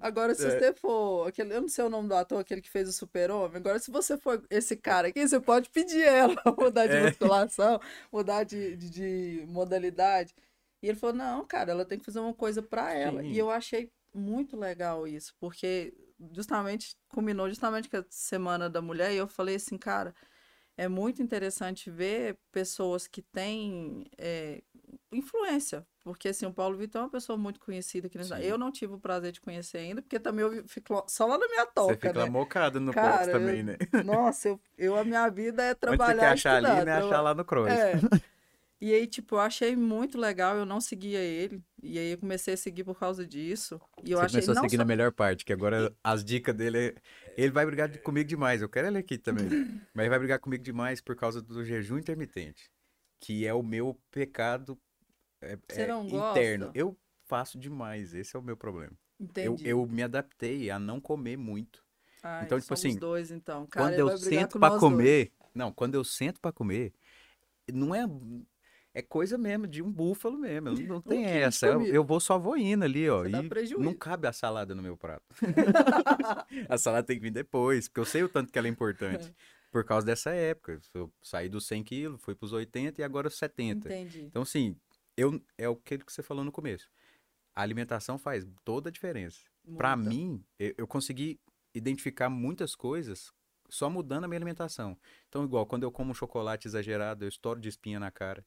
[0.00, 0.50] Agora, se É.
[0.58, 1.26] você for.
[1.28, 3.56] Aquele, eu não sei o nome do ator, aquele que fez o Super-Homem.
[3.56, 7.02] Agora, se você for esse cara aqui, você pode pedir ela mudar de É.
[7.06, 7.80] musculação,
[8.12, 10.34] mudar de, de, de modalidade.
[10.82, 13.22] E ele falou: não, cara, ela tem que fazer uma coisa pra ela.
[13.22, 13.28] Sim.
[13.30, 15.94] E eu achei muito legal isso, porque
[16.32, 20.14] justamente combinou justamente com a Semana da Mulher, e eu falei assim, cara,
[20.76, 24.62] é muito interessante ver pessoas que têm é,
[25.10, 25.86] influência.
[26.04, 28.34] Porque, assim, o Paulo Vitor é uma pessoa muito conhecida Sim.
[28.40, 31.48] Eu não tive o prazer de conhecer ainda, porque também eu fico só lá na
[31.48, 32.30] minha toca, Você fica né?
[32.30, 33.76] mocado no Cara, também, né?
[34.04, 36.92] Nossa, eu, eu, a minha vida é Onde você trabalhar quer achar ali, né?
[36.92, 37.72] Achar lá no cross.
[37.72, 37.94] É.
[38.78, 41.62] E aí, tipo, eu achei muito legal, eu não seguia ele.
[41.82, 43.80] E aí eu comecei a seguir por causa disso.
[44.04, 46.54] E eu Você achei começou a seguir só- na melhor parte, que agora as dicas
[46.54, 46.78] dele.
[46.88, 46.94] é-
[47.38, 48.60] Ele vai brigar comigo demais.
[48.62, 49.48] Eu quero ele aqui também.
[49.94, 52.70] Mas ele vai brigar comigo demais por causa do jejum intermitente.
[53.20, 54.78] Que é o meu pecado
[55.40, 56.66] é, é, interno.
[56.66, 56.70] gosta?
[56.78, 58.12] Eu faço demais.
[58.14, 58.92] Esse é o meu problema.
[59.18, 59.66] Eu, Entendi.
[59.68, 61.82] eu me adaptei a não comer muito.
[62.22, 63.66] Ai, então, tipo assim, dois, então.
[63.66, 64.92] Cara, quando eu sento com pra nós dois.
[64.92, 65.32] comer.
[65.54, 66.92] Não, quando eu sento pra comer,
[67.72, 68.02] não é.
[68.96, 70.70] É coisa mesmo, de um búfalo mesmo.
[70.70, 71.66] Não, tem essa.
[71.66, 73.24] Eu, eu vou só vou indo ali, ó.
[73.78, 75.22] Não cabe a salada no meu prato.
[76.66, 79.34] a salada tem que vir depois, porque eu sei o tanto que ela é importante.
[79.70, 80.80] Por causa dessa época.
[80.94, 83.86] Eu saí dos 100 quilos, fui pros 80 e agora 70.
[83.86, 84.22] Entendi.
[84.22, 84.74] Então, assim,
[85.14, 86.88] eu, é o que você falou no começo.
[87.54, 89.40] A alimentação faz toda a diferença.
[89.62, 89.76] Muita.
[89.94, 91.38] mim, eu, eu consegui
[91.74, 93.30] identificar muitas coisas
[93.68, 94.96] só mudando a minha alimentação.
[95.28, 98.42] Então, igual, quando eu como um chocolate exagerado, eu estouro de espinha na cara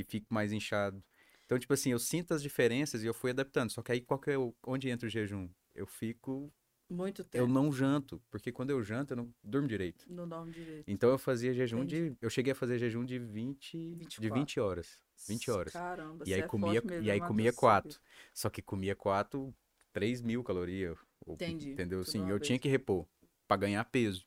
[0.00, 1.02] e fico mais inchado.
[1.46, 3.70] Então, tipo assim, eu sinto as diferenças e eu fui adaptando.
[3.70, 5.48] Só que aí, qual que é o, onde entra o jejum?
[5.74, 6.52] Eu fico,
[6.90, 7.46] Muito eu tempo.
[7.48, 10.04] não janto, porque quando eu janto, eu não durmo direito.
[10.08, 10.84] Não dorme direito.
[10.86, 12.10] Então, eu fazia jejum Entendi.
[12.10, 14.34] de, eu cheguei a fazer jejum de 20, de 24.
[14.40, 14.98] 20 horas.
[15.26, 15.72] 20 horas.
[15.72, 17.98] Caramba, E aí é comia, mesmo, e aí comia quatro.
[18.34, 19.54] Só que comia quatro,
[19.92, 20.98] 3 mil calorias.
[21.26, 22.00] ou- Entendi, Entendeu?
[22.00, 22.46] Assim, eu vez.
[22.46, 23.06] tinha que repor
[23.46, 24.26] pra ganhar peso.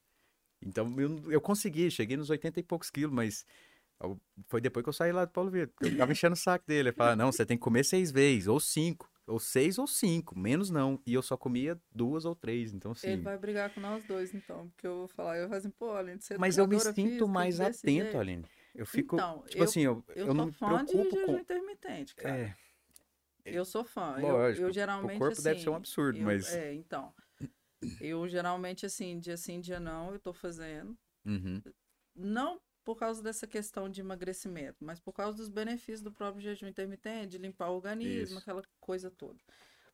[0.62, 3.46] Então eu, eu consegui, cheguei nos 80 e poucos quilos, mas eu-
[4.48, 5.74] foi depois que eu saí lá do Paulo Vitor.
[5.82, 6.90] Eu tava enchendo o saco dele.
[6.90, 10.38] Ele falava, não, você tem que comer seis vezes, ou cinco, ou seis ou cinco,
[10.38, 11.00] menos não.
[11.06, 13.08] E eu só comia duas ou três, então assim.
[13.12, 14.70] Ele vai brigar com nós dois, então.
[14.70, 17.28] Porque eu vou falar, eu vou assim, pô, além de ser Mas eu me sinto
[17.28, 18.18] mais atento, jeito.
[18.18, 18.46] Aline.
[18.74, 21.26] Eu fico, Então, tipo eu- assim, eu, Eu, eu não sou me fã de jejum
[21.26, 21.38] com...
[21.38, 22.38] intermitente, cara.
[22.38, 22.56] É,
[23.44, 24.16] Eu sou fã.
[24.18, 27.14] Eu- Lógico, eu, pro geralmente, corpo deve ser um assim, absurdo, eu- mas- É, então.
[28.00, 30.96] Eu geralmente, assim, dia sim, dia não, eu tô fazendo.
[31.26, 31.62] Uhum.
[32.16, 36.68] Não por causa dessa questão de emagrecimento, mas por causa dos benefícios do próprio jejum
[36.68, 38.38] intermitente, de limpar o organismo, Isso.
[38.40, 39.40] aquela coisa toda.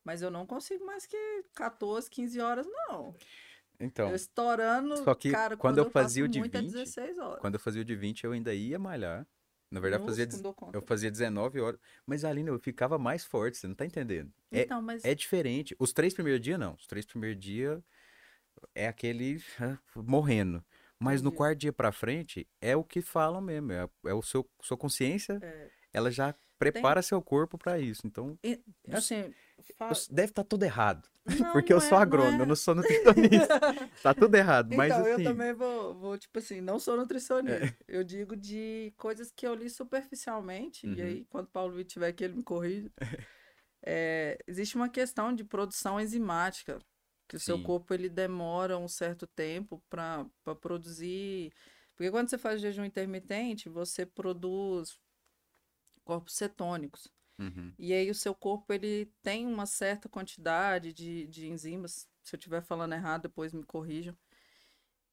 [0.03, 3.13] Mas eu não consigo mais que 14, 15 horas, não.
[3.79, 6.71] Então, eu estourando, só que cara, quando quando, eu fazia o de muito é 20,
[6.71, 7.39] 16 horas.
[7.39, 9.27] quando eu fazia o de 20, eu ainda ia malhar.
[9.69, 11.79] Na verdade, eu Nossa, fazia, eu fazia 19 horas.
[12.05, 14.31] Mas, Aline, eu ficava mais forte, você não tá entendendo.
[14.49, 15.75] É, Então, mas é diferente.
[15.77, 16.75] Os três primeiros dias, não.
[16.75, 17.83] Os três primeiros dias
[18.73, 20.63] é aquele ah, morrendo.
[20.99, 23.71] Mas no quarto dia pra frente, é o que falam mesmo.
[23.71, 25.69] É, é o seu sua consciência, É.
[25.93, 28.01] ela já prepara seu corpo pra isso.
[28.07, 28.59] Então, E,
[28.91, 29.31] assim,
[29.77, 31.07] fa- eu- deve estar tudo errado.
[31.49, 32.47] Não, Porque eu sou é- agrônomo, não eu é.
[32.47, 33.59] não sou nutricionista.
[34.01, 34.73] tá tudo errado.
[34.75, 35.23] Mas Então, assim.
[35.23, 37.77] eu também vou, vou, tipo assim, não sou nutricionista.
[37.87, 41.05] Eu digo de coisas que eu li superficialmente, e Uhum.
[41.05, 42.89] aí, quando o Paulo Vitor tiver aqui, ele me corrige.
[43.85, 46.79] É, existe uma questão de produção enzimática,
[47.27, 50.25] que o seu corpo ele demora um certo tempo para
[50.61, 51.53] produzir.
[51.95, 54.99] Porque quando você faz jejum intermitente, você produz
[56.03, 57.11] corpos cetônicos.
[57.39, 57.73] Uhum.
[57.77, 62.37] E aí o seu corpo ele tem uma certa quantidade de, de enzimas, se eu
[62.37, 64.15] estiver falando errado, depois me corrijam,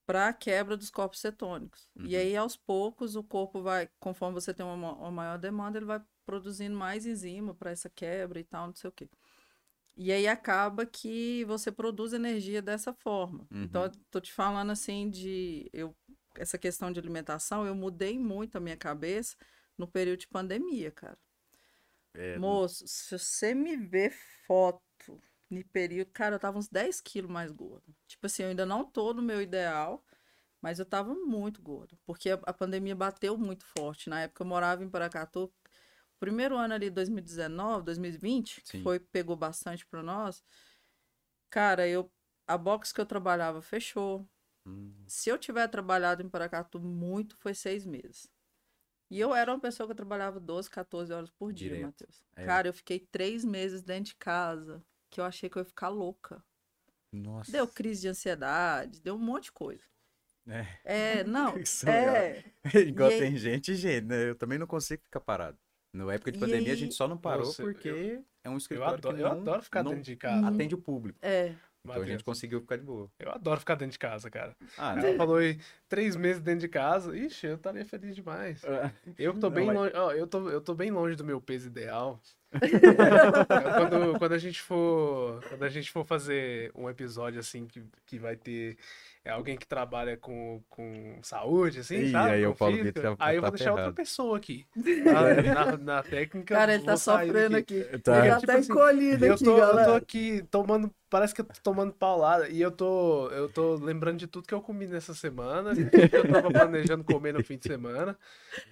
[0.06, 1.88] para a quebra dos corpos cetônicos.
[2.04, 2.20] E Uhum.
[2.20, 5.86] aí aos poucos o corpo vai, conforme você tem uma, ma- uma maior demanda, ele
[5.86, 9.08] vai produzindo mais enzima para essa quebra e tal, não sei o quê.
[9.96, 13.48] E aí acaba que você produz energia dessa forma.
[13.60, 13.84] Então Uhum.
[13.84, 15.94] eu tô te falando assim de eu
[16.36, 19.36] essa questão de alimentação, eu mudei muito a minha cabeça
[19.78, 21.16] no período de pandemia, cara.
[22.14, 24.10] É, Moço, se você me ver
[24.46, 24.82] foto
[25.50, 27.94] no período, cara, eu tava uns 10 quilos mais gorda.
[28.06, 30.04] Tipo assim, eu ainda não tô no meu ideal,
[30.60, 31.96] mas eu tava muito gorda.
[32.06, 34.10] Porque a, a pandemia bateu muito forte.
[34.10, 35.52] Na época eu morava em Paracatu.
[36.24, 38.82] Primeiro ano ali, 2019, 2020, que Sim.
[38.82, 40.42] foi, pegou bastante pra nós.
[41.50, 42.10] Cara, eu,
[42.46, 44.26] a box que eu trabalhava fechou.
[44.66, 48.28] hum, Se eu tiver trabalhado em Paracatu muito, foi seis meses.
[49.10, 51.84] E eu era uma pessoa que eu trabalhava 12, 14 horas por dia, Direto.
[51.86, 52.24] Matheus.
[52.36, 52.44] É.
[52.46, 55.88] Cara, eu fiquei três meses dentro de casa, que eu achei que eu ia ficar
[55.90, 56.42] louca.
[57.12, 57.52] Nossa.
[57.52, 59.84] Deu crise de ansiedade, deu um monte de coisa.
[60.46, 60.66] É.
[61.20, 62.44] É, não, Isso é.
[62.88, 64.30] Igual E aí- tem gente e gente, né?
[64.30, 65.58] Eu também não consigo ficar parado.
[65.94, 68.52] Na época de E pandemia, a aí- gente só não parou Nossa, porque é um
[68.52, 70.48] Eu escritório adoro, que eu não, adoro ficar não dentro de casa.
[70.48, 71.18] atende o público.
[71.22, 71.54] É.
[71.86, 73.10] Então a gente conseguiu ficar de boa.
[73.18, 74.56] Eu adoro ficar dentro de casa, cara.
[74.78, 77.14] Ah, Ela falou aí, três meses dentro de casa.
[77.16, 78.62] Ixi, eu estaria feliz demais.
[79.18, 79.92] Eu que tô Não, bem mas- longe.
[79.94, 82.18] ó, eu, tô, eu tô bem longe do meu peso ideal.
[83.78, 85.40] Quando, quando a gente for.
[85.48, 88.76] Quando a gente for fazer um episódio assim que, que vai ter
[89.24, 92.30] é, alguém que trabalha com, com saúde, assim, Ih, sabe?
[92.32, 94.66] aí Com o Paulo física, Vitor já aí eu vou tá deixar outra pessoa aqui.
[94.76, 96.54] Na, na- na técnica.
[96.54, 97.80] Cara, ele tá sofrendo daqui.
[97.80, 97.98] aqui.
[98.00, 98.18] Tá.
[98.18, 99.88] Ele já Tipo tá assim, encolhido Eu aqui, tô, eu galera.
[99.88, 100.90] tô aqui tomando.
[101.08, 102.48] Parece que eu tô tomando paulada.
[102.48, 105.72] E eu tô, eu tô lembrando de tudo que eu comi nessa semana.
[105.74, 105.80] que
[106.16, 108.18] eu tava planejando comer no fim de semana.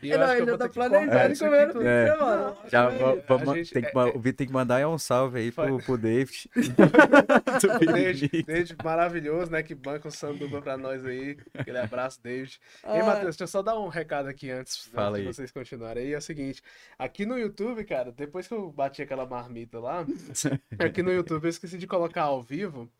[0.03, 1.87] E eu Não, acho que eu ele vou tá que planejando comer aqui no fim
[1.87, 2.05] É.
[2.05, 2.55] de semana.
[2.68, 4.99] Já, va- a vamos- tem que, é- ma- o Vitor tem que mandar é um
[4.99, 6.49] salve aí pro, pro David.
[7.93, 8.77] David, David.
[8.83, 9.63] Maravilhoso, né?
[9.63, 11.37] Que banca o sanduba pra nós aí.
[11.55, 12.59] Aquele abraço, David.
[12.85, 15.51] Ei, Ah, Matheus, deixa eu só dar um recado aqui antes, Fala antes de vocês
[15.51, 16.05] continuarem.
[16.05, 16.63] Aí é o seguinte:
[16.99, 20.05] aqui no YouTube, cara, depois que eu bati aquela marmita lá,
[20.79, 22.91] aqui no YouTube eu esqueci de colocar ao vivo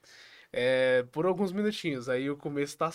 [0.53, 2.09] é, por alguns minutinhos.
[2.09, 2.91] Aí o começo tá,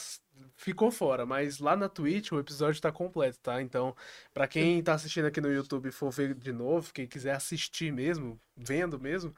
[0.58, 3.62] ficou fora, mas lá na Twitch o episódio tá completo, tá?
[3.62, 3.96] Então,
[4.34, 7.94] pra quem tá assistindo aqui no YouTube e for ver de novo, quem quiser assistir
[7.94, 9.34] mesmo, vendo mesmo.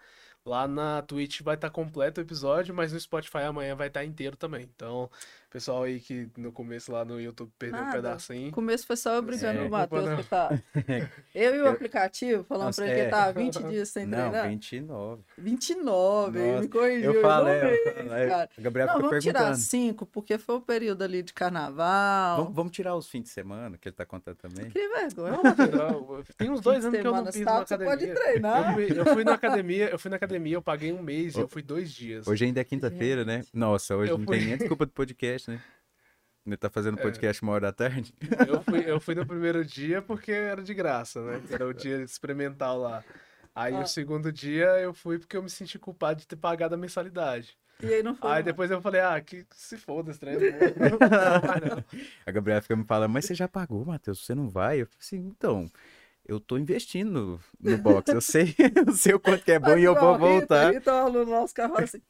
[0.45, 4.37] Lá na Twitch vai estar completo o episódio, mas no Spotify amanhã vai estar inteiro
[4.37, 4.63] também.
[4.63, 5.11] Então,
[5.49, 7.95] pessoal aí que no começo lá no YouTube perdeu um Nada.
[7.95, 8.49] pedacinho.
[8.49, 9.61] O começo foi só eu brigando É.
[9.63, 10.17] com o Matheus, não.
[10.17, 10.49] que tá.
[11.33, 13.09] Eu e o aplicativo falando Nossa, pra ele que é.
[13.09, 14.47] tá há 20 dias sem Não, treinar.
[14.49, 15.21] 29.
[15.37, 17.13] 29, ele Nossa, me corrigiu.
[17.13, 18.49] Eu falei, não eu falei, cara.
[18.57, 19.63] a Gabriela Não, vamos tirar perguntando.
[19.63, 22.37] 5, porque foi o período ali de carnaval.
[22.37, 24.69] Vamos, vamos tirar os fins de semana, que ele tá contando também.
[24.69, 25.31] Que vergonha.
[25.33, 28.03] Não, Matheus, não, tem uns dois anos que eu não piso na sábado, você pode
[28.05, 28.15] academia.
[28.15, 28.69] treinar.
[28.69, 31.39] Eu fui, eu fui na academia, eu fui na academia, eu paguei um mês e
[31.39, 32.27] eu fui dois dias.
[32.27, 33.43] Hoje ainda é quinta-feira, né?
[33.53, 35.61] Nossa, hoje Eu não fui- tem nem desculpa do podcast, né?
[36.45, 37.01] Ele tá fazendo É.
[37.01, 38.13] podcast uma hora da tarde.
[38.47, 41.41] Eu fui, eu fui no primeiro dia porque era de graça, né?
[41.51, 43.03] Era o dia experimental lá.
[43.53, 43.81] Aí Ah.
[43.81, 47.55] o segundo dia eu fui porque eu me senti culpado de ter pagado a mensalidade.
[47.81, 48.29] E aí não foi.
[48.31, 48.45] Aí não.
[48.45, 50.35] depois eu falei, ah, que se foda esse trem.
[50.37, 51.83] não.
[52.25, 54.25] A Gabriela fica me falando, mas você já pagou, Matheus?
[54.25, 54.81] Você não vai?
[54.81, 55.69] Eu falei assim, então,
[56.25, 58.11] eu tô investindo no, no box.
[58.11, 58.55] Eu sei,
[58.87, 60.73] eu sei o quanto que é bom Mas e eu vou a Rita, voltar.
[60.73, 62.01] Então, o aluno nosso carro assim: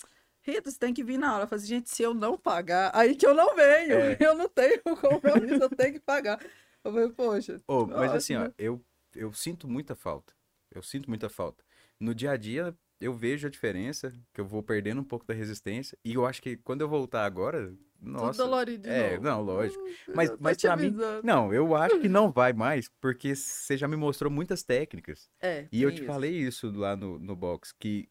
[0.49, 1.43] Rita, você tem que vir na aula.
[1.43, 3.93] Eu falei assim, gente, se eu não pagar, aí que eu não venho.
[3.95, 4.17] É.
[4.19, 6.39] Eu não tenho compromisso, eu tenho que pagar.
[6.83, 7.62] Eu falei, poxa.
[7.67, 8.81] Ô, mas assim, ó, eu,
[9.15, 10.33] eu sinto muita falta.
[10.73, 11.63] Eu sinto muita falta.
[11.99, 15.33] No dia a dia, eu vejo a diferença, que eu vou perdendo um pouco da
[15.33, 15.97] resistência.
[16.03, 18.43] E eu acho que quando eu voltar agora, Tudo nossa.
[18.43, 19.23] dolorido de É, novo.
[19.23, 19.83] não, lógico.
[20.15, 23.95] Mas, mas pra mim, não, eu acho que não vai mais, porque você já me
[23.95, 25.29] mostrou muitas técnicas.
[25.41, 26.05] É, E eu te isso.
[26.05, 28.07] falei isso lá no, no box, que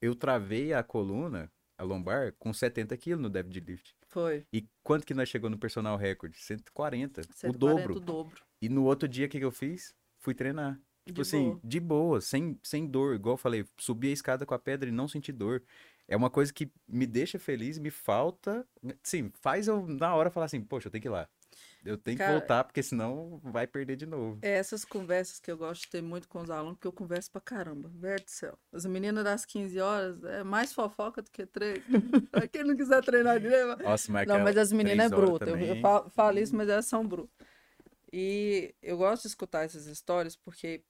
[0.00, 1.48] eu travei a coluna,
[1.82, 3.94] a lombar, com 70 quilos no deadlift.
[4.06, 4.46] Foi.
[4.52, 6.34] E quanto que nós chegou no personal record?
[6.34, 7.96] 140, 140, o dobro.
[7.96, 8.42] o dobro.
[8.60, 9.94] E no outro dia, o que, que eu fiz?
[10.18, 10.80] Fui treinar.
[11.04, 11.60] Tipo De assim, boa.
[11.64, 13.16] de boa, sem, sem dor.
[13.16, 15.62] Igual eu falei, subi a escada com a pedra e não senti dor.
[16.06, 18.64] É uma coisa que me deixa feliz, me falta.
[19.02, 21.28] Sim, faz eu na hora falar assim, poxa, eu tenho que ir lá.
[21.84, 24.38] Eu tenho que Cara, voltar, porque senão vai perder de novo.
[24.40, 27.30] É essas conversas que eu gosto de ter muito com os alunos, porque eu converso
[27.30, 27.90] pra caramba.
[27.94, 28.56] Verde do céu.
[28.72, 31.82] As meninas das 15 horas é mais fofoca do que treino.
[32.30, 33.82] Pra Quem não quiser treinar direito.
[33.82, 35.50] Nossa, mas Não, mas as meninas é bruta.
[35.50, 37.46] Eu, eu falo, falo isso, mas elas são brutas.
[38.12, 40.84] E eu gosto de escutar essas histórias porque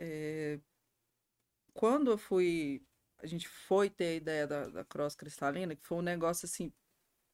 [0.00, 0.58] é,
[1.76, 2.82] quando eu fui.
[3.18, 6.72] A gente foi ter a ideia da, da cross cristalina, que foi um negócio assim.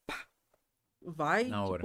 [0.07, 0.27] pá,
[1.01, 1.83] vai, Na hora.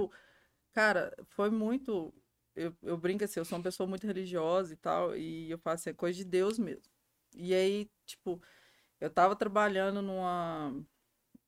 [0.78, 2.14] Cara, foi muito.
[2.54, 5.82] Eu, eu brinco assim, eu sou uma pessoa muito religiosa e tal, e eu faço
[5.82, 6.88] assim, é coisa de Deus mesmo.
[7.34, 8.40] E aí, tipo,
[9.00, 10.72] eu tava trabalhando numa,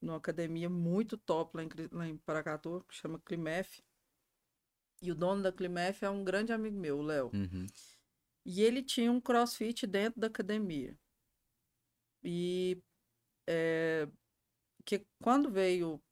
[0.03, 3.81] numa academia muito top lá em, lá em Paracatu, que chama Climef.
[5.01, 7.31] E o dono da Climef é um grande amigo meu, o Léo.
[7.33, 7.69] Uhum.
[8.45, 10.99] E ele tinha um crossfit dentro da academia.
[12.25, 12.83] E
[13.49, 14.09] é,
[14.85, 16.03] que quando veio,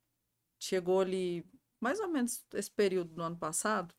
[0.57, 1.45] chegou ali,
[1.79, 3.93] mais ou menos esse período do ano passado,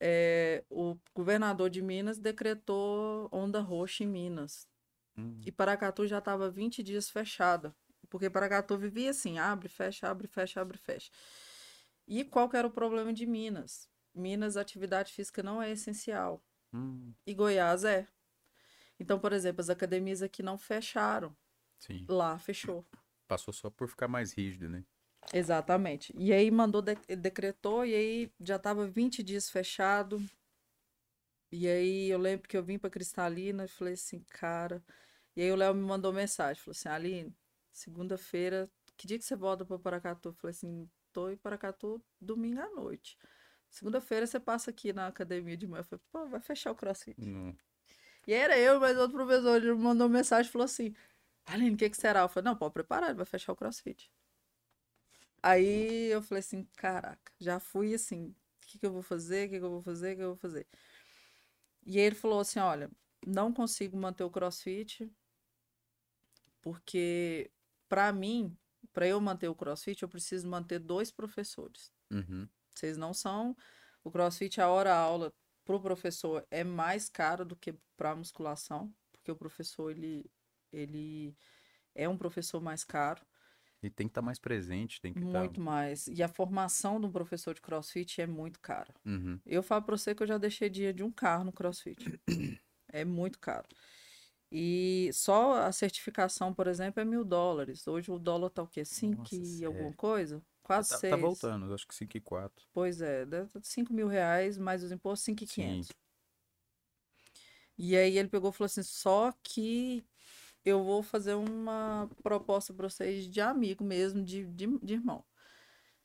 [0.00, 4.66] é, o governador de Minas decretou onda roxa em Minas.
[5.16, 5.40] Hum.
[5.44, 7.74] E Paracatu já estava 20 dias fechada.
[8.08, 11.10] Porque Paracatu vivia assim, abre, fecha, abre, fecha, abre, fecha.
[12.06, 13.88] E qual que era o problema de Minas?
[14.14, 16.42] Minas, atividade física não é essencial.
[16.72, 18.08] Hum, E Goiás é.
[18.98, 21.34] Então, por exemplo, as academias aqui não fecharam.
[21.78, 22.04] sim.
[22.08, 22.84] Lá fechou.
[23.26, 24.84] Passou só por ficar mais rígido, né?
[25.30, 26.12] Exatamente.
[26.16, 30.22] E aí mandou, de- decretou, e aí já estava 20 dias fechado.
[31.50, 34.82] E aí eu lembro que eu vim para Cristalina e falei assim, cara.
[35.36, 37.34] E aí o Léo me mandou mensagem, falou assim, Aline,
[37.72, 40.30] segunda-feira, que dia que você volta para Paracatu?
[40.30, 43.18] Eu falei assim, tô em Paracatu domingo à noite.
[43.70, 45.80] segunda-feira você passa aqui na academia de manhã.
[45.80, 47.20] Eu falei, pô, vai fechar o crossfit.
[47.20, 47.56] Não.
[48.26, 50.94] E era eu, mas outro professor, ele mandou mensagem e falou assim:
[51.46, 52.20] Aline, o que, que será?
[52.22, 54.10] Eu falei, não, pode preparar, ele vai fechar o crossfit.
[55.42, 59.46] Aí eu falei assim, caraca, já fui assim, o que, que eu vou fazer?
[59.46, 60.12] O que, que eu vou fazer?
[60.12, 60.66] O que eu vou fazer?
[61.84, 62.90] E ele falou assim: olha,
[63.26, 65.10] não consigo manter o crossfit,
[66.60, 67.50] porque
[67.88, 68.56] para mim,
[68.92, 71.92] para eu manter o crossfit, eu preciso manter dois professores.
[72.10, 72.48] Uhum.
[72.74, 73.56] Vocês não são.
[74.04, 75.32] O crossfit, a hora aula
[75.64, 80.30] pro professor é mais caro do que para musculação, porque o professor ele,
[80.72, 81.36] ele
[81.94, 83.24] é um professor mais caro,
[83.82, 85.40] E tem que estar mais presente, tem que estar.
[85.40, 86.06] muito mais.
[86.06, 88.94] E a formação de um professor de crossfit é muito cara.
[89.04, 89.40] Uhum.
[89.44, 92.20] Eu falo pra você que eu já deixei dia de um carro no crossfit.
[92.94, 93.66] É muito caro.
[94.50, 97.88] E só a certificação, por exemplo, é mil dólares.
[97.88, 98.84] Hoje o dólar tá o quê?
[98.84, 99.96] Cinco Nossa, e alguma sério?
[99.96, 100.42] coisa?
[100.62, 101.10] Quase Tá, seis.
[101.10, 102.66] tá voltando, acho que 5 e 4.
[102.70, 105.86] Pois é, tá 5 mil reais, mais os impostos, 5,500.
[105.88, 105.94] Sim.
[107.78, 110.04] E aí ele pegou e falou assim, só que
[110.64, 115.24] eu vou fazer uma proposta para vocês de amigo mesmo, de, de, de irmão.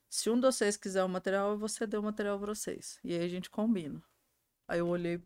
[0.09, 2.99] Se um de vocês quiser o material, eu vou ceder o material para vocês.
[3.03, 4.01] E aí a gente combina.
[4.67, 5.21] Aí eu olhei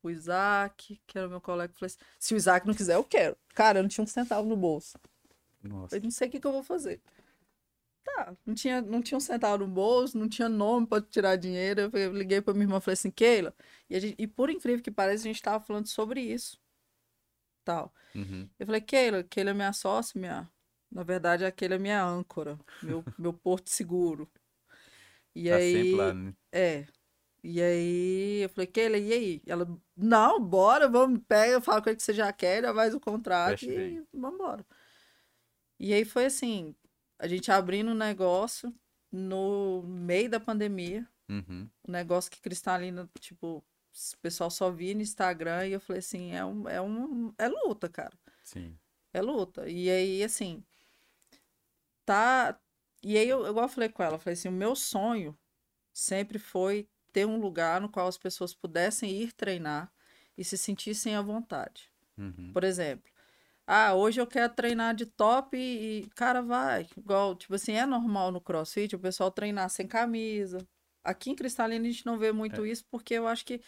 [0.00, 3.04] pro Isaac, que era meu colega, e falei assim, se o Isaac não quiser, eu
[3.04, 3.36] quero.
[3.54, 4.98] Cara, eu não tinha um centavo no bolso.
[5.62, 5.96] Nossa.
[5.96, 7.00] Eu não sei o que, que eu vou fazer.
[8.04, 11.90] Tá, não tinha, não tinha um centavo no bolso, não tinha nome para tirar dinheiro.
[11.92, 13.54] Eu liguei para minha irmã e falei assim, Keila,
[13.90, 16.58] e, gente- e por incrível que pareça, a gente tava falando sobre isso.
[17.68, 17.92] Tal.
[18.14, 18.48] Uhum.
[18.58, 20.50] Eu falei, Keila, Keila é minha sócia, minha.
[20.90, 24.26] Na verdade, aquele é minha âncora, meu, meu porto seguro.
[25.34, 25.94] E Tá aí.
[25.94, 26.34] lá, né?
[26.50, 26.86] É.
[27.44, 29.42] E aí eu falei, Keila, e aí?
[29.46, 33.00] Ela, não, bora, vamos, pega, fala com ele que você já quer, já faz o
[33.00, 34.66] contrato Fecha e vamos embora.
[35.78, 36.74] E aí foi assim,
[37.18, 38.74] a gente abrindo um negócio
[39.12, 41.68] no meio da pandemia, Uhum.
[41.86, 43.62] um negócio que Cristalina, tipo,
[44.14, 47.48] o pessoal só via no Instagram e eu falei assim, é um, é um, é
[47.48, 48.16] luta, cara.
[48.44, 48.78] Sim.
[49.12, 49.68] É luta.
[49.68, 50.62] E aí, assim,
[52.04, 52.58] tá.
[53.02, 55.36] E aí, eu, igual eu falei com ela, eu falei assim: o meu sonho
[55.92, 59.92] sempre foi ter um lugar no qual as pessoas pudessem ir treinar
[60.36, 61.90] e se sentissem à vontade.
[62.16, 62.52] Uhum.
[62.52, 63.10] Por exemplo,
[63.66, 66.86] ah, hoje eu quero treinar de top e, e, cara, vai.
[66.96, 70.58] Igual, tipo assim, é normal no CrossFit o pessoal treinar sem camisa.
[71.04, 73.60] Aqui em Cristalina a gente não vê muito isso porque eu acho que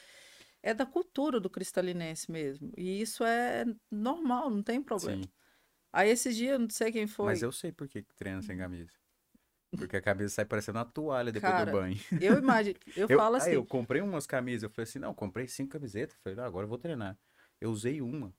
[0.62, 2.72] é da cultura do cristalinense mesmo.
[2.76, 5.22] E isso é normal, não tem problema.
[5.22, 5.30] Sim.
[5.92, 7.26] Aí esses dias, não sei quem foi.
[7.26, 8.92] Mas eu sei por que treina sem camisa.
[9.76, 11.96] Porque a camisa sai parecendo uma toalha depois Cara, do banho.
[12.20, 15.14] Eu imagino, eu, Eu, falo aí assim, eu comprei umas camisas, eu falei assim, não,
[15.14, 17.16] comprei cinco camisetas, eu falei, não, agora eu vou treinar.
[17.60, 18.34] Eu usei uma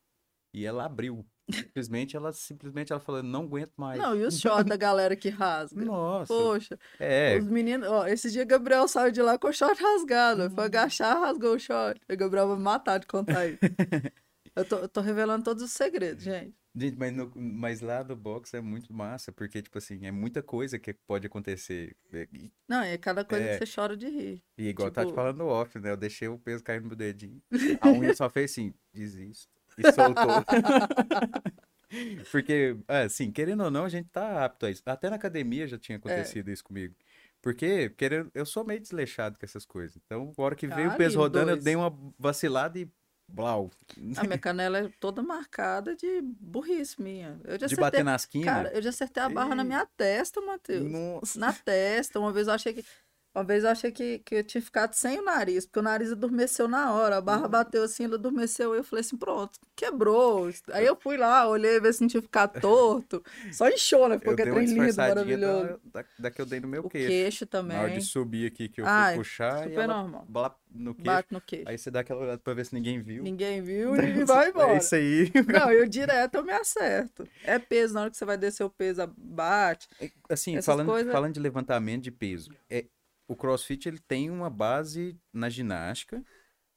[0.53, 1.25] e ela abriu.
[1.51, 3.99] Simplesmente ela simplesmente ela falou, não aguento mais.
[3.99, 5.83] não, e os shorts da galera que rasga?
[5.83, 6.33] Nossa.
[6.33, 10.49] Poxa, é, os meninos, ó, esse dia Gabriel saiu de lá com o short rasgado,
[10.51, 11.99] foi agachar, rasgou o short.
[12.11, 13.59] O Gabriel vai me matar de contar isso.
[14.55, 16.53] eu, tô, eu tô revelando todos os segredos, gente.
[16.75, 20.41] gente, mas, no- mas lá do box é muito massa, porque, tipo assim, é muita
[20.41, 21.95] coisa que pode acontecer.
[22.13, 23.57] E, Não, é cada coisa É.
[23.57, 24.43] que você chora de rir.
[24.57, 25.91] e igual tá te Tipo- falando no off, né?
[25.91, 27.41] Eu deixei o peso cair no meu dedinho.
[27.81, 29.49] A unha só fez assim, desisto.
[29.77, 30.43] E soltou.
[32.31, 34.81] Porque, assim, querendo ou não, a gente tá apto a isso.
[34.85, 35.79] Até na academia já É.
[35.79, 36.95] tinha acontecido isso comigo.
[37.41, 39.97] Porque, querendo, eu sou meio desleixado com essas coisas.
[40.05, 41.63] Então, a hora que veio o Ah, peso rodando, eu dois.
[41.65, 42.89] dei uma vacilada e
[43.27, 43.71] blau.
[44.17, 47.39] A minha canela é toda marcada de burrice minha.
[47.43, 48.45] Eu já De acertei, bater nas quinas.
[48.45, 50.89] cara, eu já acertei a barra na minha testa, Matheus.
[50.89, 51.39] Nossa.
[51.39, 52.19] na testa.
[52.19, 52.85] Uma vez eu achei que.
[53.33, 56.11] Uma vez eu achei que, que eu tinha ficado sem o nariz, porque o nariz
[56.11, 57.15] adormeceu na hora.
[57.17, 58.75] A barra bateu assim, ele adormeceu.
[58.75, 60.49] E eu falei assim: pronto, quebrou.
[60.73, 63.23] Aí eu fui lá, olhei, ver se não tinha ficado torto.
[63.53, 64.17] Só inchou, né?
[64.19, 65.79] Ficou aquele uma trem lindo, maravilhoso.
[65.85, 67.07] da, da, da que eu dei no meu O queixo.
[67.07, 68.01] queixo Na hora de também.
[68.01, 70.27] subir aqui, que eu Ai, fui puxar Super normal.
[70.69, 71.05] no queixo.
[71.05, 71.69] Bate no queixo.
[71.69, 73.23] Aí você dá aquela olhada pra ver se ninguém viu.
[73.23, 74.73] Ninguém viu e vai embora.
[74.73, 75.31] É isso aí.
[75.47, 77.25] Não, eu direto eu me acerto.
[77.45, 79.87] É peso, na hora que você vai descer o peso, bate.
[80.29, 82.85] Assim, Essas falando, coisas- falando de levantamento de peso, é,
[83.31, 86.23] o CrossFit ele tem uma base na ginástica,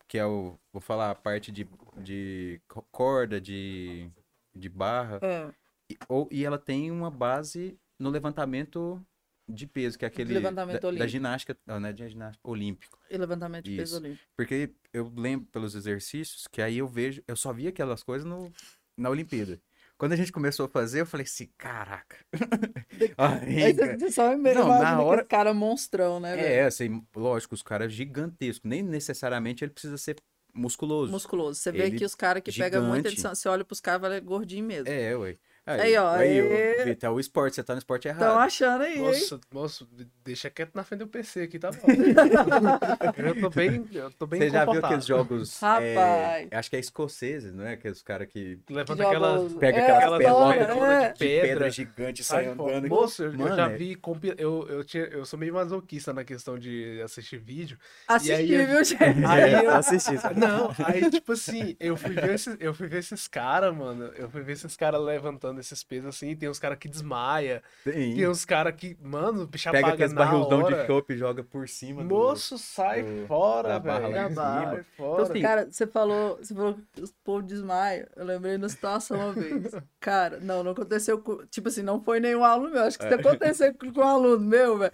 [0.09, 1.69] que é o, vou falar a parte de,
[2.03, 4.11] de co- corda, de,
[4.55, 5.55] de barra, É,
[5.91, 9.05] e, ou, e ela tem uma base no levantamento
[9.49, 11.09] de peso, que é aquele levantamento da, da olímpico.
[11.09, 12.99] ginástica, não, não é de ginástica, olímpico.
[13.09, 13.97] e levantamento de peso Isso.
[13.97, 14.31] olímpico.
[14.37, 18.53] Porque eu lembro pelos exercícios que aí eu vejo, eu só via aquelas coisas no,
[18.97, 19.61] na Olimpíada.
[19.97, 22.17] Quando a gente começou a fazer, eu falei assim, caraca.
[23.17, 26.47] Aí você, só Não, na hora- cara monstrão, né, velho?
[26.49, 28.69] É, assim, lógico, os caras gigantescos.
[28.69, 30.17] Nem necessariamente ele precisa ser
[30.53, 31.13] musculoso.
[31.13, 31.61] Musculoso.
[31.61, 34.21] Você vê Ele que os caras que pegam muita edição, você olha pros caras, vai
[34.21, 34.89] gordinho mesmo.
[34.89, 35.37] É, ué.
[35.67, 36.83] Aí, ó, Aí, aí.
[36.83, 38.21] o, Vitor, é o esporte, você tá no esporte errado.
[38.23, 39.03] Estão achando aí, hein?
[39.03, 39.89] Nossa, moço,
[40.23, 41.79] deixa quieto na frente do PC aqui, tá bom.
[43.17, 45.59] eu tô bem, eu tô bem Você já viu aqueles jogos.
[45.65, 45.95] Rapaz.
[45.97, 47.73] é, acho que é escoceses, não é?
[47.73, 51.13] Aqueles caras que Levanta Joga aquela, os- pega É, aquelas as pelotas é.
[51.13, 51.49] de pedra.
[51.49, 52.89] pedra gigante e sai andando.
[52.89, 53.95] Moço, eu, eu Mano, já é- vi.
[53.95, 57.79] compi- Eu, eu, tinha, eu sou meio masoquista na questão de assistir vídeo.
[58.07, 59.03] Assisti, aí eu- viu, gente?
[59.27, 60.27] Aí É, eu eu assisti isso.
[60.35, 64.05] Não, aí tipo assim, eu fui ver esses, eu fui ver esses caras, mano.
[64.17, 66.35] Eu fui ver esses caras levantando esses pesos assim.
[66.37, 67.63] Tem uns caras que desmaia.
[67.85, 68.15] Tem.
[68.17, 71.69] Tem uns caras que, mano, o bicho Pega aqueles barrilzão de chopp e joga por
[71.69, 74.11] cima do- Moço, sai do- fora, velho.
[74.13, 74.85] Sai cima.
[74.97, 75.13] fora.
[75.23, 78.07] Então, assim, Cara, você falou, você falou que os povos desmaiam.
[78.17, 79.73] Eu lembrei da situação uma vez.
[80.01, 81.45] Cara, não, não aconteceu com.
[81.47, 82.83] Tipo assim, não foi nenhum aluno meu.
[82.83, 84.93] Acho que se acontecer com com um aluno meu, velho.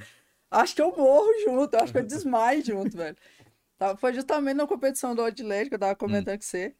[0.50, 3.16] Acho que eu morro junto, acho que eu desmaio junto, velho.
[3.78, 6.74] Tá, Foi justamente na competição do Outland que eu tava comentando com você.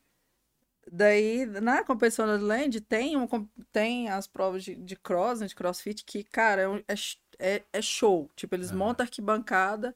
[0.93, 3.27] Daí, na competição do Outland, tem, um,
[3.73, 6.95] tem as provas de, de cross, né, de crossfit, que, cara, é, um- é,
[7.39, 8.29] é, é show.
[8.37, 8.77] Tipo, eles Aham.
[8.79, 9.95] montam arquibancada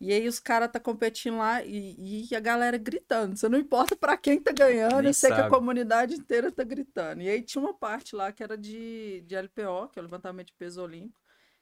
[0.00, 3.36] e aí os caras tá competindo lá e, e a galera gritando.
[3.36, 5.46] Você não importa pra quem tá ganhando, Nem eu sei que a sabe.
[5.46, 7.22] comunidade inteira tá gritando.
[7.22, 10.48] E aí tinha uma parte lá que era de, de LPO, que é o levantamento
[10.48, 11.20] de peso olímpico.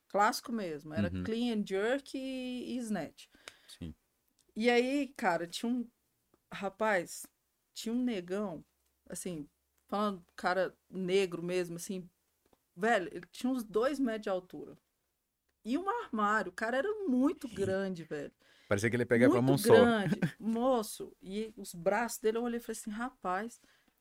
[0.08, 0.94] Clássico mesmo.
[0.94, 1.22] Era Uhum.
[1.22, 3.26] clean and jerk e, e snatch.
[3.66, 3.94] Sim.
[4.56, 5.88] E aí, cara, tinha um.
[6.52, 7.26] Rapaz,
[7.74, 8.64] tinha um negão,
[9.08, 9.48] assim,
[9.86, 12.08] falando, cara negro mesmo, assim,
[12.74, 14.78] velho, ele tinha uns dois metros de altura.
[15.64, 18.32] E um armário, o cara era muito grande, velho.
[18.68, 19.74] Parecia que ele pega pra muito mão só.
[19.74, 21.14] grande, moço.
[21.22, 23.60] E os braços dele, eu olhei e falei assim, rapaz,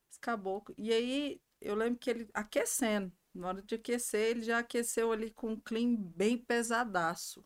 [0.10, 0.76] esse caboclo.
[0.78, 3.12] E aí, eu lembro que ele aquecendo.
[3.34, 7.44] Na hora de aquecer, ele já aqueceu ali com um clean bem pesadaço.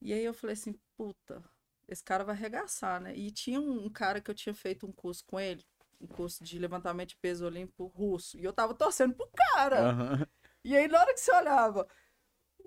[0.00, 1.42] E aí eu falei assim, puta,
[1.88, 3.16] esse cara vai arregaçar, né?
[3.16, 5.64] E tinha um, cara que eu tinha feito um curso com ele,
[6.00, 8.38] um curso de levantamento de peso olímpico russo.
[8.38, 9.90] E eu tava torcendo pro cara.
[9.90, 10.26] Aham.
[10.64, 11.88] E aí, na hora que você olhava,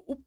[0.08, 0.18] o,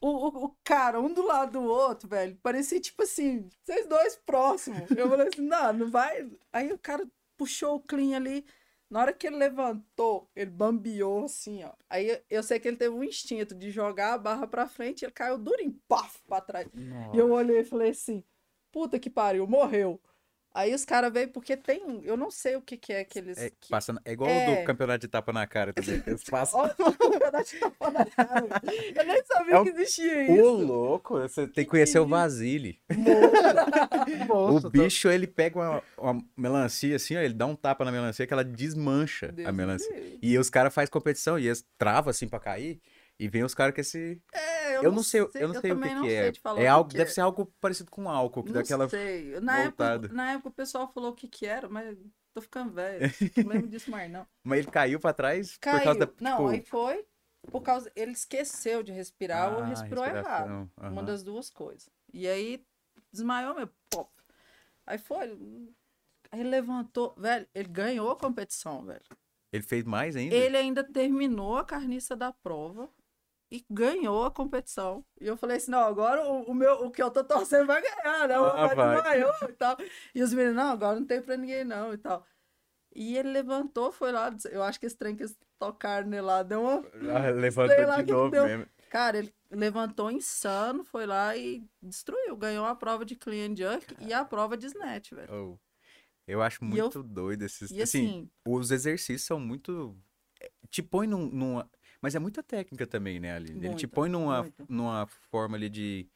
[0.00, 4.90] o, o, cara, um do lado do outro, velho, parecia tipo assim, vocês dois próximos.
[4.90, 6.28] Eu falei assim, não, não vai.
[6.52, 8.44] Aí o cara puxou o clean ali.
[8.90, 11.72] Na hora que ele levantou, ele bambeou assim, ó.
[11.88, 15.04] Aí eu- sei que ele teve um instinto de jogar a barra pra frente e
[15.06, 16.66] ele caiu durinho, paf, pra trás.
[17.14, 18.22] E eu olhei e falei assim,
[18.72, 20.00] puta que pariu, morreu.
[20.54, 23.18] Aí os caras veio, porque tem um, eu não sei o que que é que
[23.18, 23.38] eles...
[23.38, 24.60] É, que- passa é igual o É.
[24.60, 26.02] do campeonato de tapa na cara também.
[26.06, 26.60] Eles passam.
[26.62, 28.46] O pedaço de tapa na cara.
[28.94, 30.66] Eu nem sabia É um- que existia Ô, isso.
[30.66, 32.78] louco, você tem que conhecer o Vasile.
[34.28, 37.92] Moço, O bicho, ele pega uma, uma melancia assim, ó, ele dá um tapa na
[37.92, 39.94] melancia que ela desmancha Deus a me melancia.
[39.94, 40.18] livre.
[40.20, 42.78] E os caras fazem competição e eles travam assim pra cair
[43.22, 44.20] e vem os caras com esse.
[44.32, 46.32] É, Eu, não sei, eu não sei o também que, não que sei é.
[46.32, 47.14] te falar É o algo, que deve é.
[47.14, 48.88] ser algo parecido com álcool, que Não dá aquela.
[48.88, 49.38] sei.
[49.40, 51.96] Na época, na época o pessoal falou o que que era, mas
[52.34, 53.00] tô ficando velho.
[53.44, 54.26] Não lembro disso mais, não.
[54.42, 55.78] Mas ele caiu pra trás Caiu.
[55.78, 56.12] por causa da.
[56.20, 57.06] Não, tipo, aí foi
[57.50, 57.90] por causa...
[57.96, 60.48] Ele esqueceu de respirar ou ah, respirou errado.
[60.48, 61.88] respiração, Uma das duas coisas.
[62.12, 62.64] E aí
[63.12, 63.72] desmaiou mesmo.
[63.90, 64.10] Pop.
[64.86, 65.28] Aí foi...
[66.30, 67.14] Aí ele levantou...
[67.16, 69.02] Velho, ele ganhou a competição, velho.
[69.52, 70.34] Ele fez mais ainda?
[70.34, 72.88] Ele ainda terminou a carniça da prova
[73.52, 75.04] e ganhou a competição.
[75.20, 77.82] E eu falei assim, não, agora o, o meu, o que eu tô torcendo vai
[77.82, 78.38] ganhar, né?
[78.38, 79.76] O Ah, vai desmaiou e tal.
[80.14, 82.24] E os meninos, não, agora não tem pra ninguém não e tal.
[82.94, 86.42] E ele levantou, foi lá, eu acho que esse trem que eles tocaram nele lá,
[86.42, 86.82] deu uma...
[87.28, 88.66] Ah, levantou lá de novo mesmo.
[88.88, 92.34] Cara, ele levantou insano, foi lá e destruiu.
[92.36, 95.32] Ganhou a prova de clean and jerk e a prova de snatch, velho.
[95.34, 95.58] Oh,
[96.26, 97.70] eu acho E eu- muito doido esses.
[97.70, 99.94] E assim, assim, os exercícios são muito.
[100.70, 101.70] Te põe num, numa.
[102.02, 103.52] Mas é muita técnica também, né, ali?
[103.52, 106.08] Ele te põe numa, numa forma ali de.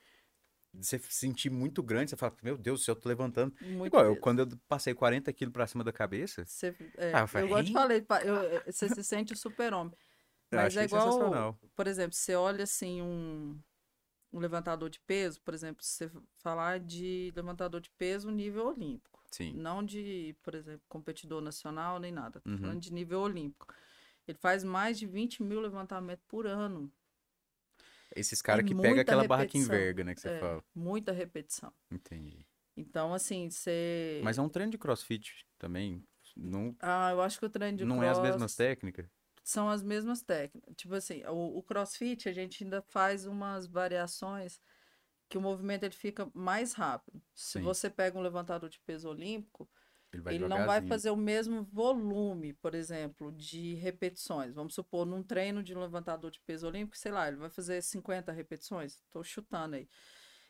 [0.74, 2.10] de você se sentir muito grande.
[2.10, 3.54] Você fala, meu Deus, se eu tô levantando.
[3.60, 6.68] muito Igual, eu, quando eu passei 40 quilos pra cima da cabeça, Você,
[6.98, 9.92] é, Ah, eu falei, eu te falei, eu- você se sente o super-homem.
[10.52, 11.58] Mas é igual, sensacional.
[11.74, 13.58] por exemplo, você olha assim um,
[14.32, 16.12] um levantador de peso, por exemplo, se você
[16.42, 19.56] falar de levantador de peso nível olímpico, Sim.
[19.56, 22.60] não de, por exemplo, competidor nacional nem nada, tô Uhum.
[22.60, 23.66] falando de nível olímpico.
[24.26, 26.92] Ele faz mais de 20 mil levantamentos por ano.
[28.14, 29.74] Esses caras que pegam muita aquela barra que repetição.
[29.76, 30.14] enverga, né?
[30.14, 30.64] Que você É, fala.
[30.74, 31.72] muita repetição.
[31.90, 32.46] Entendi.
[32.76, 34.20] Então, assim, você.
[34.24, 36.02] Mas é um treino de crossfit também.
[36.36, 39.06] Não, Ah, eu acho que o treino de não é as cross- mesmas técnicas.
[39.42, 40.74] são as mesmas técnicas.
[40.76, 44.60] Tipo assim, o, o CrossFit a gente ainda faz umas variações
[45.28, 47.20] que o movimento ele fica mais rápido.
[47.34, 47.62] Se Sim.
[47.62, 49.68] você pega um levantador de peso olímpico,
[50.16, 54.54] Ele vai ele não vai fazer o mesmo volume, por exemplo, de repetições.
[54.54, 57.82] Vamos supor, num treino de um levantador de peso olímpico, sei lá, ele vai fazer
[57.82, 58.94] 50 repetições.
[58.96, 59.88] Estou chutando aí.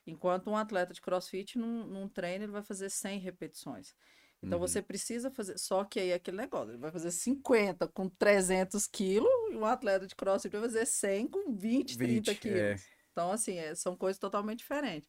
[0.07, 3.95] Enquanto um atleta de CrossFit, num, num treino, ele vai fazer 100 repetições.
[4.43, 4.67] Então Uhum.
[4.69, 5.59] você precisa fazer.
[5.59, 9.65] Só que aí é aquele negócio, ele vai fazer 50 com 300 quilos, e um
[9.65, 12.61] atleta de crossfit vai fazer 100 com 20, 30 20, quilos.
[12.61, 12.77] é.
[13.11, 15.09] Então, assim, é, são coisas totalmente diferentes.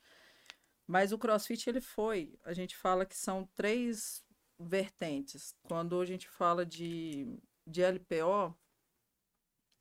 [0.87, 2.33] Mas o crossfit, ele foi.
[2.45, 4.23] A gente fala que são três
[4.59, 5.55] vertentes.
[5.63, 8.55] Quando a gente fala de, de LPO,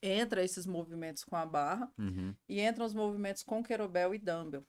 [0.03, 2.35] entra esses movimentos com a barra Uhum.
[2.49, 4.65] e entram os movimentos com querobel e dumbbell.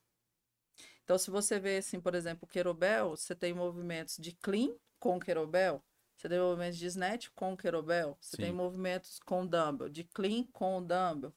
[1.03, 5.83] Então, se você vê, assim, por exemplo, querobel, você tem movimentos de clean com querobel,
[6.15, 8.57] você tem movimentos de snatch com querobel, você tem Sim.
[8.57, 11.33] movimentos com dumbbell, de clean com dumbbell.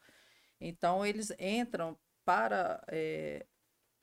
[0.61, 3.47] Então, eles entram para eh,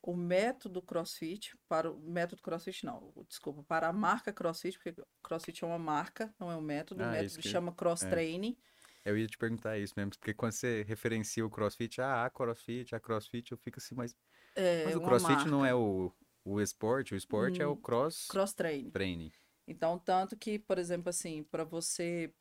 [0.07, 5.65] o método CrossFit, para o método CrossFit não, desculpa, para a marca CrossFit, porque CrossFit
[5.65, 8.05] é uma marca, não é um método, Ah, o método que- chama Cross é.
[8.05, 8.57] Training.
[9.05, 12.95] Eu ia te perguntar isso mesmo, porque quando você referencia o CrossFit, ah, a CrossFit,
[12.95, 14.15] a CrossFit, eu fico assim, mas,
[14.55, 16.13] É mas o CrossFit não marca, é o,
[16.45, 18.93] o esporte, o esporte é o Hum, cross Cross Training.
[18.93, 19.31] training.
[19.67, 22.33] Então, tanto que, por exemplo, assim, para você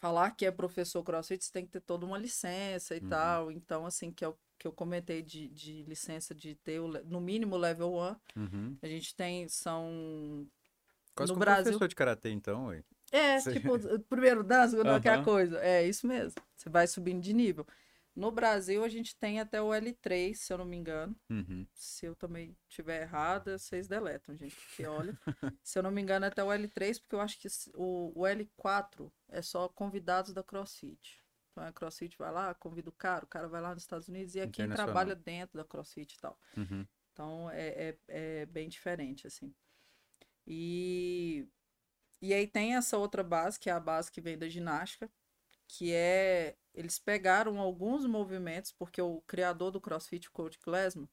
[0.00, 3.08] falar que é professor CrossFit, você tem que ter toda uma licença e Uhum.
[3.08, 3.50] tal.
[3.50, 7.56] Então, assim, que eu, que eu comentei de, de licença de ter, o no mínimo,
[7.56, 8.40] level 1.
[8.40, 8.76] Uhum.
[8.82, 10.46] A gente tem, são...
[11.14, 12.84] Quase No como Brasil- professor de karatê, então, ué.
[13.10, 13.52] É, Sim.
[13.54, 13.70] tipo,
[14.08, 15.24] primeiro dança, segundo aquela Aham.
[15.24, 15.58] coisa.
[15.60, 16.40] É, isso mesmo.
[16.54, 17.66] Você vai subindo de nível.
[18.14, 21.16] No Brasil, a gente tem até o L3, se eu não me engano.
[21.30, 21.66] Uhum.
[21.72, 24.54] Se eu também tiver errada, vocês deletam, gente.
[24.54, 25.18] Porque olha,
[25.64, 28.22] se eu não me engano, é até o L3, porque eu acho que o, o
[28.26, 31.18] L4 é só convidados da CrossFit.
[31.50, 34.34] Então a CrossFit vai lá, convida o cara, o cara vai lá nos Estados Unidos
[34.34, 34.86] e aqui Internacional.
[34.86, 36.38] trabalha dentro da CrossFit e tal.
[36.56, 36.86] Uhum.
[37.12, 37.98] Então é, é,
[38.42, 39.54] é bem diferente, assim.
[40.46, 41.46] E,
[42.22, 45.10] e aí tem essa outra base, que é a base que vem da ginástica,
[45.68, 46.56] que é.
[46.72, 51.08] Eles pegaram alguns movimentos, porque o criador do CrossFit, o Coach Klesman,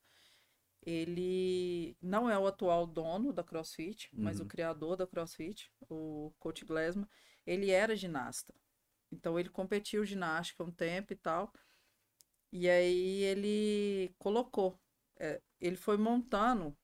[0.83, 4.47] ele não é o atual dono da CrossFit, mas o Uhum.
[4.47, 7.07] criador da CrossFit, o Coach Klesman,
[7.45, 8.53] ele era ginasta.
[9.11, 11.51] Então ele competiu ginástica um tempo e tal.
[12.51, 14.79] E aí ele colocou,
[15.19, 16.75] é, ele foi montando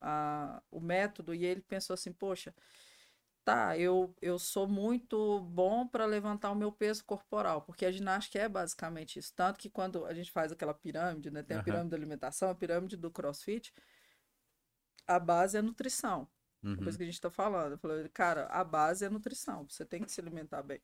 [0.00, 2.54] a- o método e ele pensou assim, poxa,
[3.44, 8.38] tá, eu, eu sou muito bom para levantar o meu peso corporal, porque a ginástica
[8.38, 9.32] é basicamente isso.
[9.34, 12.54] Tanto que quando a gente faz aquela pirâmide, né, tem a pirâmide da alimentação, a
[12.54, 13.72] pirâmide do CrossFit,
[15.06, 16.28] a base é nutrição.
[16.62, 16.76] Uhum.
[16.76, 17.72] Por isso que a gente está falando.
[17.72, 20.80] Eu falei, cara, a base é nutrição, você tem que se alimentar bem.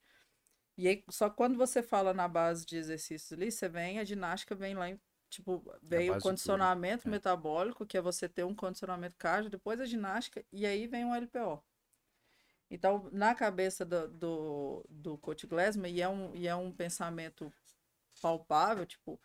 [0.76, 4.54] E aí, só quando você fala na base de exercícios ali, você vem, a ginástica
[4.54, 5.00] vem lá em,
[5.30, 7.10] tipo, vem o tudo, condicionamento é.
[7.10, 11.14] metabólico, que é você ter um condicionamento cardio, depois a ginástica, e aí vem o
[11.14, 11.62] LPO.
[12.70, 17.50] Então, na cabeça do, do, do coach Glassman, e é um, e é um pensamento
[18.20, 19.20] palpável, tipo,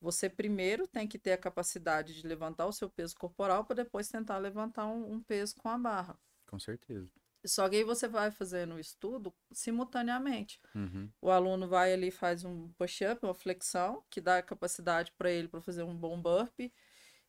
[0.00, 4.08] você primeiro tem que ter a capacidade de levantar o seu peso corporal para depois
[4.08, 6.18] tentar levantar um, um peso com a barra.
[6.46, 7.10] Com certeza.
[7.44, 10.60] Só que aí você vai fazendo o estudo simultaneamente.
[10.74, 11.08] Uhum.
[11.20, 15.48] O aluno vai ali e faz um push-up, uma flexão, que dá capacidade para ele
[15.48, 16.72] para fazer um bom burpee.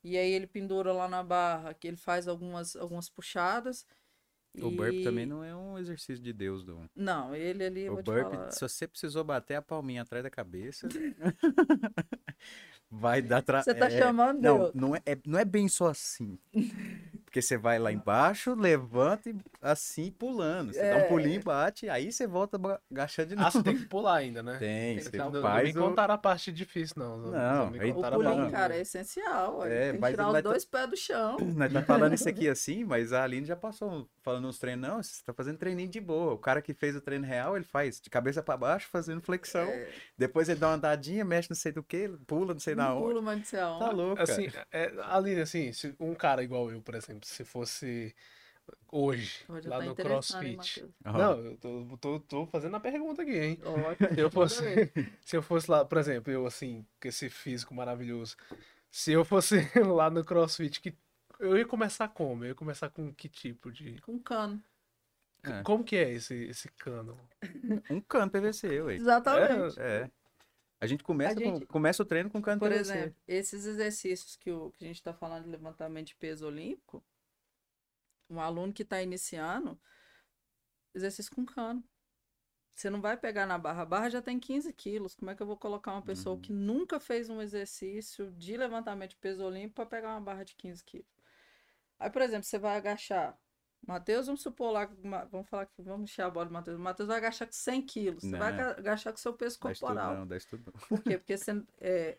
[0.04, 3.86] E aí ele pendura lá na barra, que ele faz algumas, algumas puxadas.
[4.62, 6.88] O burp e- também não é um exercício de Deus, não.
[6.96, 8.52] Não, ele ali, O burp, falar.
[8.52, 10.88] se você precisou bater a palminha atrás da cabeça,
[12.92, 13.64] vai dar tra...
[13.64, 14.74] Você tá é, chamando Não, Deus.
[14.76, 16.38] não é, é- não é bem só assim.
[17.34, 20.72] Porque você vai lá embaixo, levanta e assim pulando.
[20.72, 21.08] Você dá um É.
[21.08, 22.60] pulinho e bate, aí você volta
[22.92, 23.52] agachando de Ah, novo.
[23.54, 24.58] você tem que pular ainda, né?
[24.60, 27.18] Tem, Você você não, não me contaram a parte difícil, não.
[27.18, 29.66] Não, me aí- O pulinho, parte- cara, é essencial.
[29.66, 31.38] É, tem que tirar não os ter- dois pés do chão.
[31.58, 34.88] Nós tá falando isso aqui assim, mas a Aline já passou falando uns treinos.
[34.88, 36.34] Não, você tá fazendo treininho de boa.
[36.34, 39.64] O cara que fez o treino real, ele faz de cabeça pra baixo, fazendo flexão.
[39.64, 42.90] É, Depois ele dá uma andadinha, mexe não sei do que, pula não sei na
[42.90, 43.06] não onde.
[43.08, 44.68] pulo, mas não sei Tá louco, Assim, cara.
[44.72, 48.16] é, Aline, assim, se um cara igual eu, por exemplo, se fosse
[48.92, 50.86] hoje, Hoje lá tá no hein, CrossFit.
[51.04, 53.60] Não, eu tô, tô, tô fazendo a pergunta aqui, hein?
[53.64, 54.10] Ótimo.
[54.16, 54.64] Se eu fosse,
[55.26, 58.36] se eu fosse lá, por exemplo, eu assim, com esse físico maravilhoso,
[58.92, 59.58] se eu fosse
[59.98, 60.96] lá no CrossFit, que
[61.40, 62.44] eu ia começar como?
[62.46, 64.00] Eu ia começar com que tipo de.
[64.02, 64.64] Com cano.
[65.44, 65.62] É.
[65.64, 67.20] Como que é esse, esse cano?
[67.90, 68.96] Um cano PVC, ué.
[68.96, 69.78] Exatamente.
[69.80, 70.10] É.
[70.80, 72.80] A gente começa, A gente- Com, começa o treino com cano Por PVC.
[72.80, 77.04] exemplo, esses exercícios que, o, que a gente está falando de levantamento de peso olímpico,
[78.30, 79.80] um aluno que está iniciando,
[80.94, 81.84] exercício com cano.
[82.76, 83.84] Você não vai pegar na barra.
[83.84, 85.14] A barra já tem 15 quilos.
[85.16, 86.42] Como é que eu vou colocar uma pessoa Uhum.
[86.42, 90.56] que nunca fez um exercício de levantamento de peso olímpico para pegar uma barra de
[90.56, 91.08] 15 quilos?
[92.00, 93.38] Aí, por exemplo, você vai agachar.
[93.86, 94.86] Matheus, vamos supor lá,
[95.30, 96.78] vamos falar que vamos encher a bola do Matheus.
[96.80, 98.24] O Matheus vai agachar com 100 quilos.
[98.24, 98.60] Você vai Não.
[98.64, 100.16] aga- agachar com seu peso Dá estudo corporal.
[100.16, 100.88] não, dá estudo não.
[100.88, 101.18] Por quê?
[101.18, 102.18] Porque você, é,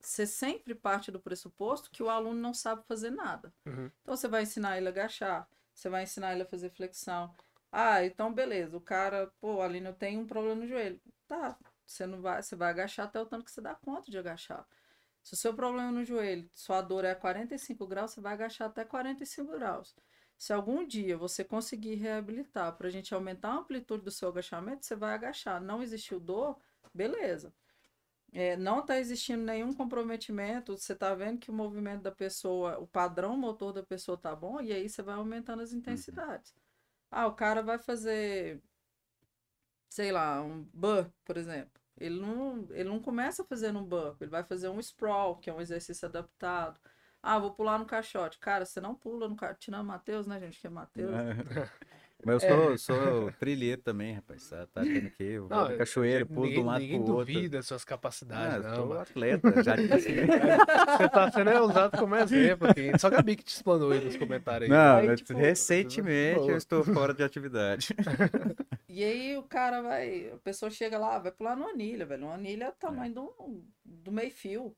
[0.00, 3.52] você sempre parte do pressuposto que o aluno não sabe fazer nada.
[3.66, 3.90] Uhum.
[4.02, 7.34] Então você vai ensinar ele a agachar, Você vai ensinar ele a fazer flexão.
[7.70, 8.76] Ah, então beleza.
[8.76, 11.00] O cara, pô, Aline, eu tenho um problema no joelho.
[11.28, 14.18] Tá, você não vai, você vai agachar até o tanto que você dá conta de
[14.18, 14.66] agachar.
[15.22, 18.68] Se o seu problema é no joelho, sua dor é 45 graus, você vai agachar
[18.68, 19.94] até 45 graus.
[20.38, 24.86] Se algum dia você conseguir reabilitar para a gente aumentar a amplitude do seu agachamento,
[24.86, 25.60] você vai agachar.
[25.60, 26.58] Não existiu dor,
[26.94, 27.52] beleza.
[28.32, 32.86] É, não está existindo nenhum comprometimento, você está vendo que o movimento da pessoa, o
[32.86, 36.52] padrão motor da pessoa tá bom, e aí você vai aumentando as intensidades.
[36.52, 36.58] Uhum.
[37.10, 38.62] Ah, o cara vai fazer,
[39.88, 41.80] sei lá, um burp, por exemplo.
[41.96, 45.52] Ele não, ele não começa fazendo um burp, ele vai fazer um sprawl, que é
[45.52, 46.80] um exercício adaptado.
[47.22, 48.38] Ah, vou pular no caixote.
[48.38, 49.60] Cara, você não pula no caixote.
[49.66, 50.58] Tirando Matheus, né, gente?
[50.60, 51.12] Que é Matheus.
[52.24, 52.76] Mas eu sou, é.
[52.76, 54.48] sou trilheiro também, rapaz.
[54.48, 57.24] Tá, tá achando que eu vou no cachoeiro, pulo ninguém, de um lado pro outro.
[57.26, 58.76] Ninguém duvida suas capacidades, ah, não.
[58.76, 60.08] Eu sou atleta, já disse.
[60.96, 62.98] Você tá sendo usado como exemplo aqui.
[62.98, 64.70] Só Gabi que te explanou aí nos comentários.
[64.70, 64.76] Aí.
[64.76, 67.88] Não, aí, tipo, recentemente eu estou fora de atividade.
[68.92, 72.24] E aí o cara vai, a pessoa chega lá, vai pular numa anilha, velho.
[72.24, 73.14] Uma anilha é o tamanho é.
[73.14, 74.76] do, do meio fio.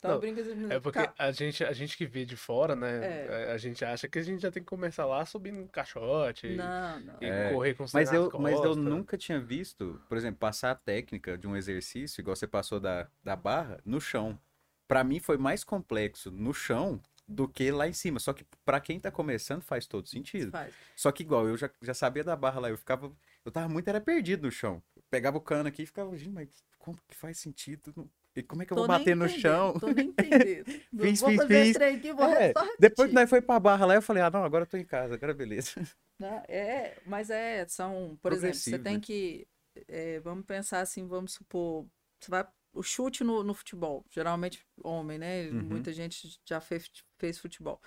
[0.00, 0.40] Então, não, brinca
[0.74, 3.26] É porque a gente, a gente que vê de fora, né?
[3.26, 3.52] É.
[3.52, 6.56] A, gente acha que a gente já tem que começar lá subindo um caixote.
[6.56, 7.16] Não, não.
[7.20, 7.52] E é.
[7.52, 11.46] correr com mas eu, mas eu nunca tinha visto, por exemplo, passar a técnica de
[11.46, 14.40] um exercício, igual você passou da, da barra, no chão.
[14.88, 16.98] Para mim foi mais complexo no chão
[17.28, 18.18] do que lá em cima.
[18.18, 20.50] Só que para quem tá começando faz todo sentido.
[20.50, 20.72] Faz.
[20.96, 23.12] Só que igual, eu já, já sabia da barra lá, eu ficava.
[23.44, 24.82] Eu tava muito era perdido no chão.
[24.96, 26.48] Eu pegava o cano aqui e ficava, gente, mas
[26.78, 28.10] como que faz sentido?
[28.40, 29.78] E como é que eu tô vou bater no chão?
[29.78, 30.64] Tô nem entendendo.
[31.00, 31.76] fiz, fiz, fiz.
[31.76, 34.64] Aqui, vou é, depois que nós foi pra barra lá, eu falei, ah, não, agora
[34.64, 35.80] eu tô em casa, agora beleza.
[36.18, 39.00] Não, é, mas é, são, por exemplo, você tem né?
[39.00, 39.46] que,
[39.88, 41.86] é, vamos pensar assim, vamos supor,
[42.18, 45.48] você vai, o chute no, no futebol, geralmente homem, né?
[45.48, 45.62] Uhum.
[45.62, 47.80] Muita gente já fez, fez futebol.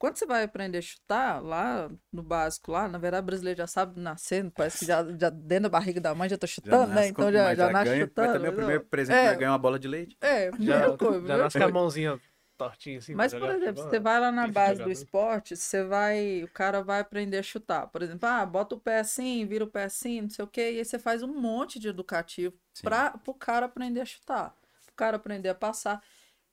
[0.00, 3.66] Quando você vai aprender a chutar, lá no básico, lá, na verdade, o brasileiro já
[3.66, 6.94] sabe nascendo, parece que já, já dentro da barriga da mãe já tá chutando, já
[6.94, 7.08] né?
[7.08, 8.28] Então já, já, já nasce ganha, chutando.
[8.28, 10.16] Mas também o primeiro presente é, ganhar uma bola de leite.
[10.18, 12.20] É, já, coisa, já nasce com a mãozinha
[12.56, 13.14] tortinha assim.
[13.14, 16.44] Mas, por exemplo, você vai lá na base do esporte, você vai.
[16.44, 17.86] O cara vai aprender a chutar.
[17.88, 20.72] Por exemplo, ah, bota o pé assim, vira o pé assim, não sei o quê,
[20.72, 24.56] e aí você faz um monte de educativo para o cara aprender a chutar.
[24.90, 26.02] O cara aprender a passar.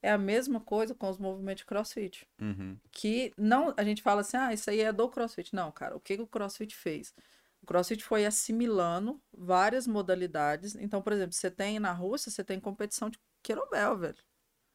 [0.02, 2.28] É a mesma coisa com os movimentos de crossfit.
[2.40, 2.78] Uhum.
[2.92, 5.54] Que não, a gente fala assim, ah, isso aí é do crossfit.
[5.56, 7.14] Não, cara, o que, que o crossfit fez?
[7.62, 10.76] O crossfit foi assimilando várias modalidades.
[10.76, 14.24] Então, por exemplo, você tem na Rússia, você tem competição de querobel, velho.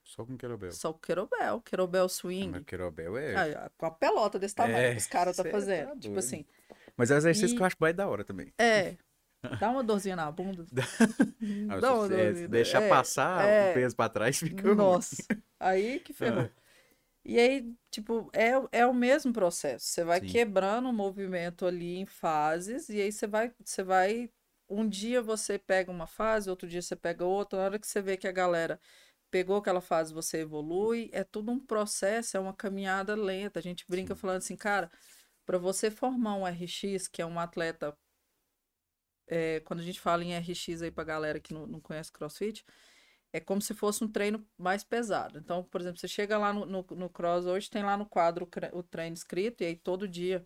[0.05, 0.73] Só com querobel.
[0.73, 2.49] Só com querobel, querobel swing.
[2.49, 3.55] Mas querobel é.
[3.55, 5.91] Ah, com a pelota desse tamanho é, que os caras tá fazendo.
[5.91, 6.45] Tá tipo assim.
[6.97, 7.57] Mas é um exercício e...
[7.57, 8.53] que eu acho mais da hora também.
[8.59, 8.97] É.
[9.59, 10.65] Dá uma dorzinha na bunda.
[11.69, 12.49] Ah, Dá uma dorzinha.
[12.49, 14.75] Deixar é, passar é, o peso pra trás fica.
[14.75, 15.25] Nossa.
[15.59, 16.49] Aí que ferrou.
[17.25, 19.87] E aí, tipo, é, é o mesmo processo.
[19.87, 20.27] Você vai Sim.
[20.27, 24.31] quebrando o movimento ali em fases, e aí você vai, você vai.
[24.69, 27.59] Um dia você pega uma fase, outro dia você pega outra.
[27.59, 28.81] Na hora que você vê que a galera
[29.31, 31.11] pegou aquela fase, você evolui.
[31.13, 33.59] É tudo um processo, é uma caminhada lenta.
[33.59, 34.21] A gente brinca Sim.
[34.21, 34.91] falando assim, cara,
[35.45, 37.97] para você formar um RX, que é um atleta
[39.35, 42.63] é, quando a gente fala em RX aí pra galera que não, não conhece CrossFit,
[43.33, 45.39] é como se fosse um treino mais pesado.
[45.39, 48.47] Então, por exemplo, você chega lá no, no, no Cross hoje, tem lá no quadro
[48.75, 50.45] o treino escrito, e aí todo dia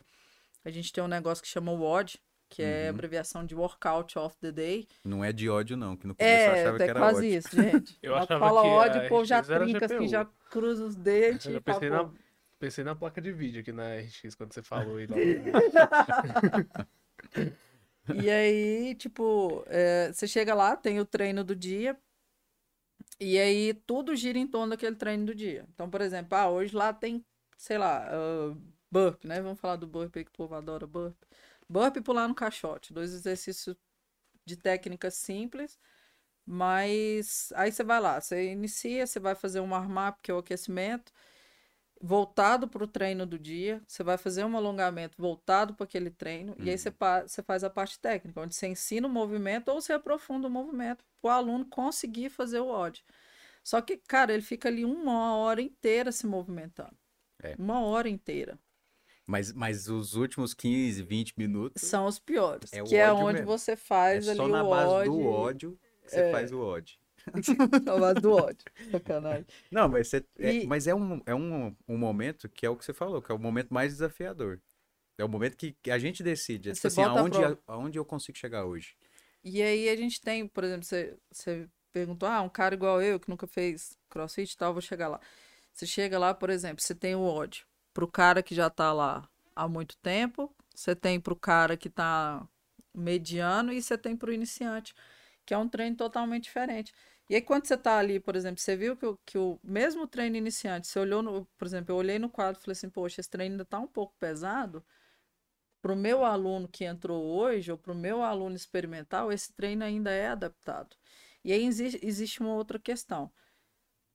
[0.65, 2.71] a gente tem um negócio que chama WOD, que é uhum.
[2.71, 4.87] é abreviação de Workout of the Day.
[5.05, 7.39] Não é de ódio, não, que no começo é, eu achava que era quase ódio.
[7.39, 7.99] isso, gente.
[8.01, 11.45] eu achava fala que ódio, o povo já trinca, assim, já cruza os dedos.
[11.47, 12.09] Eu pensei, na,
[12.57, 15.09] pensei na placa de vídeo aqui na RX quando você falou aí.
[18.09, 21.99] E aí, tipo, é, você chega lá, tem o treino do dia,
[23.21, 25.67] e aí tudo gira em torno daquele treino do dia.
[25.75, 27.25] Então, por exemplo, ah, hoje lá tem,
[27.57, 28.57] sei lá, uh,
[28.91, 29.41] burp, né?
[29.41, 31.17] Vamos falar do burp aí que o povo adora burp.
[31.69, 33.77] Burp e pular no caixote, dois exercícios
[34.45, 35.79] de técnica simples,
[36.47, 40.39] mas aí você vai lá, você inicia, você vai fazer um warm-up, que é o
[40.39, 41.13] aquecimento,
[42.01, 46.53] voltado para o treino do dia, você vai fazer um alongamento voltado para aquele treino,
[46.59, 46.65] uhum.
[46.65, 47.23] e aí você, uhum.
[47.27, 51.05] você faz a parte técnica, onde você ensina o movimento ou você aprofunda o movimento
[51.21, 53.05] para o aluno conseguir fazer o odd.
[53.63, 56.97] Só que, cara, ele fica ali uma hora inteira se movimentando.
[57.43, 57.55] É.
[57.59, 58.59] Uma hora inteira.
[59.27, 61.83] Mas, mas os últimos 15, 20 minutos.
[61.83, 62.73] São os piores.
[62.73, 63.47] É que é onde mesmo.
[63.47, 64.53] você faz é ali o ódio.
[64.55, 66.31] Só na base do ódio que você é.
[66.31, 66.97] faz o ódio.
[67.91, 68.65] A base do ódio.
[68.91, 69.47] Sacanagem.
[69.71, 70.67] Não, mas, você, é, e...
[70.67, 73.35] mas é, um, é um, um momento que é o que você falou, que é
[73.35, 74.61] o momento mais desafiador.
[75.19, 76.71] É o momento que, a gente decide.
[76.71, 78.95] É, tipo assim, aonde, aonde eu consigo chegar hoje.
[79.43, 83.19] E aí a gente tem, por exemplo, você, você perguntou, ah, um cara igual eu,
[83.19, 85.21] que nunca fez crossfit e tal, vou chegar lá.
[85.73, 87.67] Você chega lá, por exemplo, você tem o ódio.
[87.95, 91.89] Pro cara que já tá lá há muito tempo, você tem para o cara que
[91.89, 92.47] está
[92.95, 94.95] mediano e você tem para o iniciante,
[95.45, 96.93] que é um treino totalmente diferente.
[97.29, 100.07] E aí, quando você está ali, por exemplo, você viu que, o- que o mesmo
[100.07, 103.21] treino iniciante, você olhou, no, por exemplo, eu olhei no quadro e falei assim, poxa,
[103.21, 104.85] esse treino ainda está um pouco pesado.
[105.83, 109.85] Para o meu aluno que entrou hoje, ou para o meu aluno experimental, esse treino
[109.85, 110.97] ainda é adaptado.
[111.45, 113.33] E aí exi- existe uma outra questão.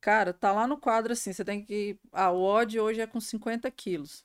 [0.00, 1.98] Cara, tá lá no quadro assim, você tem que.
[2.12, 4.24] Ah, o odd hoje é com 50 quilos.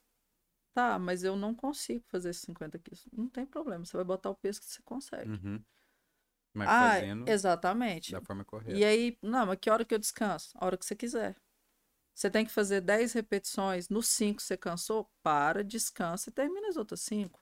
[0.73, 3.07] Tá, mas eu não consigo fazer esses 50 quilos.
[3.13, 5.31] Não tem problema, você vai botar o peso que você consegue.
[5.31, 5.63] Uhum.
[6.53, 8.11] Mas ah, fazendo exatamente.
[8.11, 8.77] da forma correta.
[8.77, 10.51] E aí, não, mas que hora que eu descanso?
[10.55, 11.35] A hora que você quiser.
[12.15, 13.89] Você tem que fazer 10 repetições.
[13.89, 15.07] No 5 você cansou?
[15.21, 17.39] Para, descansa e termina as outras 5.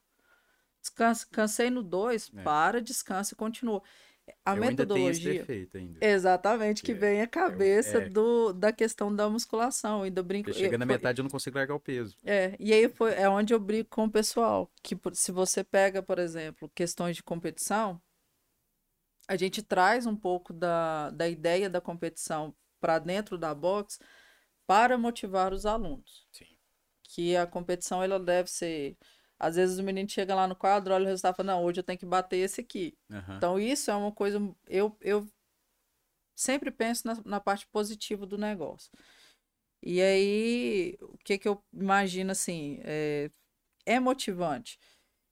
[0.81, 2.43] Descansa, cansei no 2, É.
[2.43, 3.81] para, descansa e continua.
[4.43, 5.45] A Eu metodologia.
[6.01, 8.09] Exatamente, que É, vem a cabeça é.
[8.09, 10.01] do, da questão da musculação.
[10.01, 10.45] Ainda brinco.
[10.49, 12.17] Porque chega na foi- metade eu não consigo largar o peso.
[12.23, 14.71] É, e aí foi, é onde eu brigo com o pessoal.
[14.83, 18.01] Que se você pega, por exemplo, questões de competição,
[19.27, 23.99] a gente traz um pouco da, da ideia da competição para dentro da box
[24.67, 26.27] para motivar os alunos.
[26.31, 26.57] Sim.
[27.03, 28.97] Que a competição ela deve ser.
[29.37, 31.79] Às vezes o menino chega lá no quadro, olha o resultado e fala, não, hoje
[31.79, 32.97] eu tenho que bater esse aqui.
[33.11, 33.37] Aham.
[33.37, 34.39] Então, isso é uma coisa.
[34.67, 35.27] Eu, eu
[36.35, 38.91] sempre penso na, na parte positiva do negócio.
[39.81, 42.79] E aí, o que, que eu imagino assim?
[42.83, 43.29] É,
[43.85, 44.79] é motivante.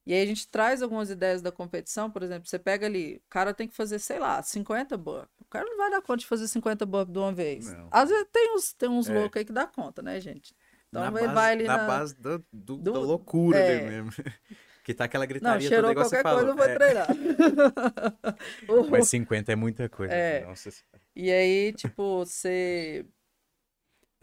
[0.06, 3.30] E aí, a gente traz algumas ideias da competição, por exemplo, você pega ali, o
[3.30, 5.30] cara tem que fazer, sei lá, 50 burpees.
[5.40, 7.72] O cara não vai dar conta de fazer 50 burpees de uma vez.
[7.74, 7.88] Não.
[7.92, 9.14] Às vezes tem uns, tem uns É.
[9.14, 10.54] loucos aí que dá conta, né, gente?
[10.90, 11.88] Então, na ele base, vai ali na na.
[11.88, 13.78] base do, do- do- da loucura é.
[13.80, 14.12] ali mesmo.
[14.84, 17.08] que tá aquela Não, gritaria cheirou toda igual você qualquer coisa, não foi É, treinar.
[18.92, 20.14] Mas 50 é muita coisa.
[20.14, 20.46] É.
[20.46, 21.02] Nossa, Senhora.
[21.16, 23.06] E aí, tipo, você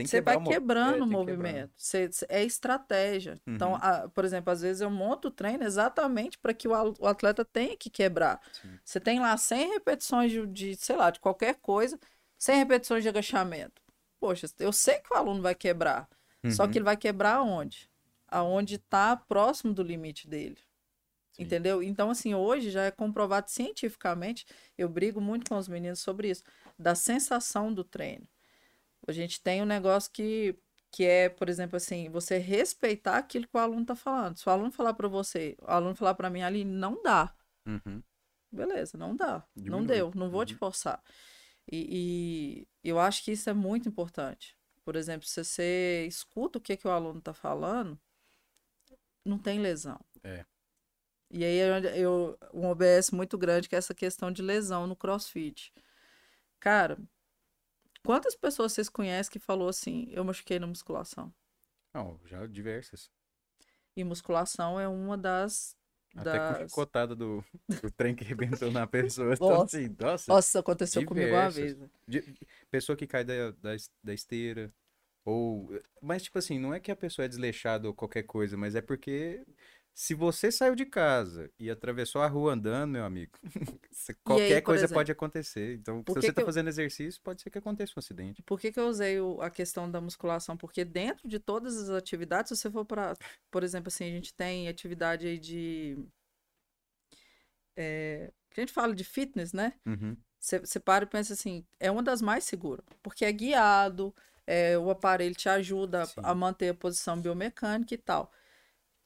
[0.00, 1.72] tem que você vai o mo- quebrando é, o que movimento.
[1.76, 3.40] Você- é estratégia.
[3.46, 3.78] Então, Uhum.
[3.80, 7.44] a- por exemplo, às vezes eu monto o treino exatamente para que o, o atleta
[7.44, 8.40] tenha que quebrar.
[8.52, 8.78] Sim.
[8.84, 11.98] Você tem lá 100 repetições de, de, sei lá, de quebrar coisa,
[12.38, 13.80] 100 repetições de agachamento.
[14.18, 16.08] Poxa, eu sei que o aluno vai quebrar.
[16.50, 16.70] Só Uhum.
[16.70, 17.88] que ele vai quebrar aonde?
[18.28, 20.56] Aonde está próximo do limite dele.
[21.32, 21.42] Sim.
[21.44, 21.82] Entendeu?
[21.82, 24.44] Então, assim, hoje já é comprovado cientificamente,
[24.76, 26.42] eu brigo muito com os meninos sobre isso,
[26.78, 28.26] da sensação do treino.
[29.06, 30.54] A gente tem um negócio que,
[30.90, 34.36] que é, por exemplo, assim, você respeitar aquilo que o aluno está falando.
[34.38, 37.34] Se o aluno falar para você, o aluno falar para mim ali, não dá.
[37.66, 38.02] Uhum.
[38.52, 39.46] Beleza, não dá.
[39.64, 39.86] Não Diminui.
[39.86, 40.58] deu, não vou te Uhum.
[40.58, 41.02] forçar.
[41.70, 44.56] E, e eu acho que isso é muito importante.
[44.84, 47.98] Por exemplo, se você escuta o que, que o aluno está falando,
[49.24, 50.00] não tem lesão.
[50.24, 50.44] É.
[51.30, 54.96] E aí é eu, um OBS muito grande que é essa questão de lesão no
[54.96, 55.72] CrossFit.
[56.58, 56.98] Cara,
[58.04, 61.32] quantas pessoas vocês conhecem que falou assim, eu machuquei na musculação?
[61.94, 63.10] Não, já diversas.
[63.96, 65.76] E musculação é uma das.
[66.16, 66.70] Até com das...
[66.70, 67.44] chicotada do,
[67.82, 69.34] do trem que arrebentou na pessoa.
[69.34, 69.76] Então, Nossa.
[69.78, 71.62] assim, nossa, Nossa, aconteceu comigo uma diversas.
[71.62, 71.78] vez.
[71.78, 71.90] né?
[72.06, 72.34] de-
[72.70, 74.72] pessoa que cai da, da, da esteira.
[75.24, 75.68] Ou.
[76.00, 78.80] Mas, tipo assim, não é que a pessoa é desleixada ou qualquer coisa, mas é
[78.80, 79.44] porque
[79.94, 83.32] se você saiu de casa e atravessou a rua andando, meu amigo,
[84.24, 85.74] qualquer por coisa exemplo, pode acontecer.
[85.74, 88.42] Então, se você que tá eu- fazendo exercício, pode ser que aconteça um acidente.
[88.42, 90.56] Por que, que eu usei o- a questão da musculação?
[90.56, 93.14] Porque dentro de todas as atividades, se você for para,
[93.50, 95.98] por exemplo, assim, a gente tem atividade aí de.
[97.76, 99.74] é, a gente fala de fitness, né?
[99.86, 100.16] Uhum.
[100.38, 104.14] Você você para e pensa assim, é uma das mais seguras, porque é guiado,
[104.46, 106.20] é, o aparelho te ajuda Sim.
[106.22, 108.32] a manter a posição biomecânica e tal.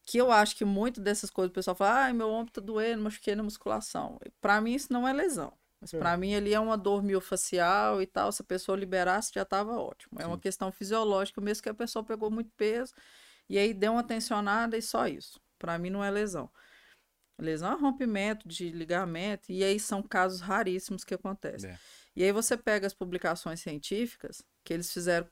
[0.07, 3.03] Que eu acho que muito dessas coisas o pessoal fala, ai, meu ombro tá doendo,
[3.03, 4.19] machuquei na musculação.
[4.41, 5.53] Pra mim isso não é lesão.
[5.81, 5.99] Mas É.
[5.99, 9.73] pra mim ali é uma dor miofacial e tal, se a pessoa liberasse já tava
[9.79, 10.21] ótimo.
[10.21, 10.39] É uma Sim.
[10.39, 12.93] questão fisiológica, mesmo que a pessoa pegou muito peso
[13.49, 15.41] e aí deu uma tensionada e só isso.
[15.59, 16.51] Pra mim não é lesão.
[17.41, 21.71] Lesão é rompimento de ligamento, e aí são casos raríssimos que acontecem.
[21.71, 21.79] É.
[22.17, 25.27] E aí você pega as publicações científicas, que eles fizeram,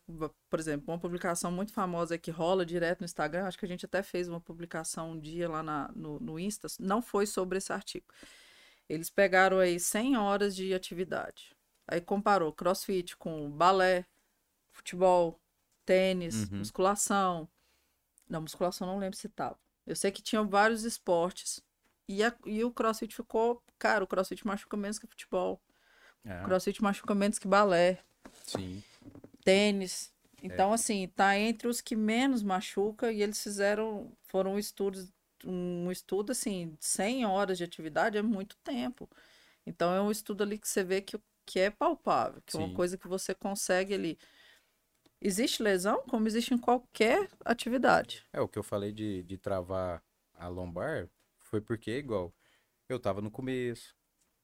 [0.50, 3.86] por exemplo, uma publicação muito famosa que rola direto no Instagram, acho que a gente
[3.86, 7.72] até fez uma publicação um dia lá na- no, no Insta, não foi sobre esse
[7.72, 8.06] artigo.
[8.88, 11.54] Eles pegaram aí 100 horas de atividade.
[11.86, 14.04] Aí comparou crossfit com balé,
[14.72, 15.40] futebol,
[15.84, 16.58] tênis, Uhum.
[16.58, 17.48] musculação.
[18.28, 19.58] Não, musculação não lembro se tava.
[19.86, 21.60] Eu sei que tinham vários esportes.
[22.08, 23.62] E, a- e o crossfit ficou.
[23.78, 25.60] Cara, o crossfit machuca menos que futebol.
[26.24, 27.98] O crossfit machuca menos que balé,
[28.44, 28.82] sim.
[29.44, 30.12] tênis.
[30.42, 34.12] Então, assim, tá entre os que menos machuca e eles fizeram.
[34.22, 35.12] Foram estudos.
[35.44, 39.08] Um estudo, assim, de 100 horas de atividade é muito tempo.
[39.66, 42.68] Então, é um estudo ali que você vê que, que é palpável, que é uma
[42.68, 42.74] Sim.
[42.74, 44.18] coisa que você consegue ali.
[45.20, 48.24] Existe lesão como existe em qualquer atividade.
[48.32, 50.02] É, o que eu falei de, de travar
[50.34, 51.08] a lombar
[51.40, 52.32] foi porque, igual,
[52.88, 53.96] eu tava no começo,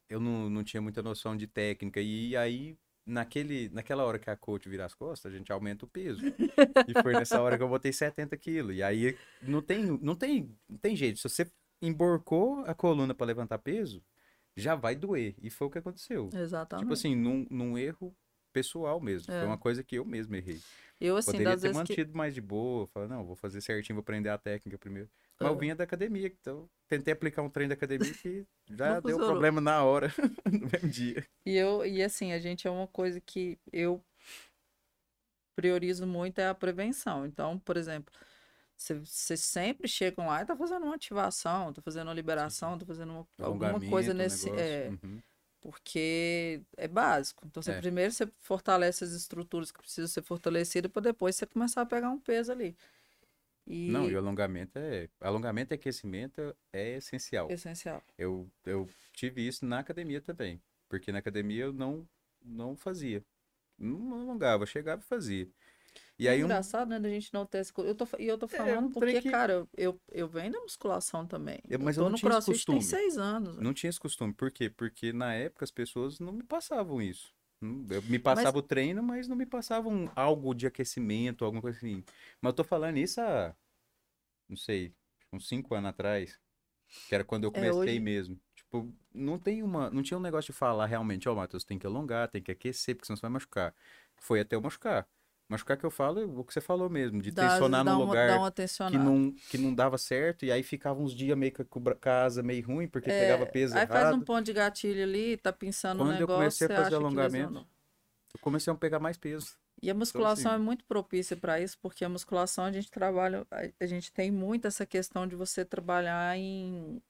[0.08, 4.36] eu não, não tinha muita noção de técnica, e aí, naquele, naquela hora que a
[4.36, 6.20] coach vira as costas, a gente aumenta o peso.
[6.86, 8.76] e foi nessa hora que eu botei 70 quilos.
[8.76, 11.18] E aí, não tem, não tem, não tem jeito.
[11.18, 11.50] Se você
[11.80, 14.02] emborcou a coluna para levantar peso,
[14.56, 15.34] já vai doer.
[15.40, 16.28] E foi o que aconteceu.
[16.32, 16.84] Exatamente.
[16.84, 18.14] Tipo assim, num, num erro
[18.52, 19.32] pessoal mesmo.
[19.32, 19.38] É.
[19.38, 20.60] Foi uma coisa que eu mesmo errei.
[21.00, 21.92] Eu, assim, Poderia das ter vezes que...
[21.92, 25.08] mantido mais de boa, falar, não, vou fazer certinho, vou aprender a técnica primeiro.
[25.40, 25.58] Mas eu É.
[25.58, 29.26] vinha da academia, então tentei aplicar um treino da academia que já Não deu funcionou.
[29.28, 30.08] problema na hora,
[30.46, 31.24] no mesmo dia.
[31.46, 34.02] E eu, e assim, a gente é uma coisa que eu
[35.56, 37.26] priorizo muito é a prevenção.
[37.26, 38.12] Então, por exemplo,
[38.76, 43.12] vocês sempre chegam lá e tá fazendo uma ativação, tá fazendo uma liberação, tá fazendo
[43.12, 44.50] uma- alguma coisa nesse.
[44.50, 45.20] É, uhum.
[45.60, 47.44] porque é básico.
[47.46, 47.80] Então, você, É.
[47.80, 52.10] primeiro você fortalece as estruturas que precisam ser fortalecidas para depois você começar a pegar
[52.10, 52.76] um peso ali.
[53.70, 55.08] E Não, e o alongamento é.
[55.20, 57.50] Alongamento e aquecimento é essencial.
[57.50, 58.02] essencial.
[58.16, 60.60] Eu, eu tive isso na academia também.
[60.88, 62.08] Porque na academia eu não,
[62.42, 63.22] não fazia.
[63.78, 65.46] Não alongava, eu chegava e fazia.
[66.18, 66.46] E é aí um.
[66.46, 67.90] engraçado, né, da gente não ter coisa.
[67.90, 70.50] Eu tô, e eu tô É, falando um porque, que- cara, eu, eu, eu venho
[70.52, 71.60] da musculação também.
[71.68, 72.82] Eu- mas eu tô não no tinha esse CrossFit tem costume.
[73.02, 73.56] seis anos.
[73.58, 74.32] Não tinha esse costume.
[74.32, 74.68] Por quê?
[74.70, 77.32] Porque na época as pessoas não me passavam isso.
[77.60, 81.78] Não- Eu me passava o treino, mas não me passavam algo de aquecimento, alguma coisa
[81.78, 82.04] assim.
[82.40, 83.54] Mas eu tô falando isso há,
[84.48, 84.94] não sei,
[85.32, 86.38] uns cinco anos atrás.
[87.08, 88.40] Que era quando eu É, comecei hoje- mesmo.
[88.54, 91.86] Tipo, não tem uma, não tinha um negócio de falar realmente, ó, Matheus, tem que
[91.86, 93.74] alongar, tem que aquecer, porque senão você vai machucar.
[94.16, 95.06] Foi até eu machucar.
[95.48, 98.04] Machucar que eu falo é o que você falou mesmo, de Dá- tensionar dá no
[98.04, 98.52] uma, lugar
[98.90, 101.94] que não, que não dava certo, e aí ficava uns dias meio que com a
[101.94, 104.24] casa meio ruim, porque É, pegava peso Aí faz um errado.
[104.26, 107.66] ponto de gatilho ali, tá pensando no Quando eu negócio, comecei a fazer alongamento.
[108.34, 109.56] Eu comecei a pegar mais peso.
[109.80, 113.46] E a musculação assim- é muito propícia para isso, porque a musculação a gente trabalha,
[113.80, 117.00] a- gente tem muito essa questão de você trabalhar em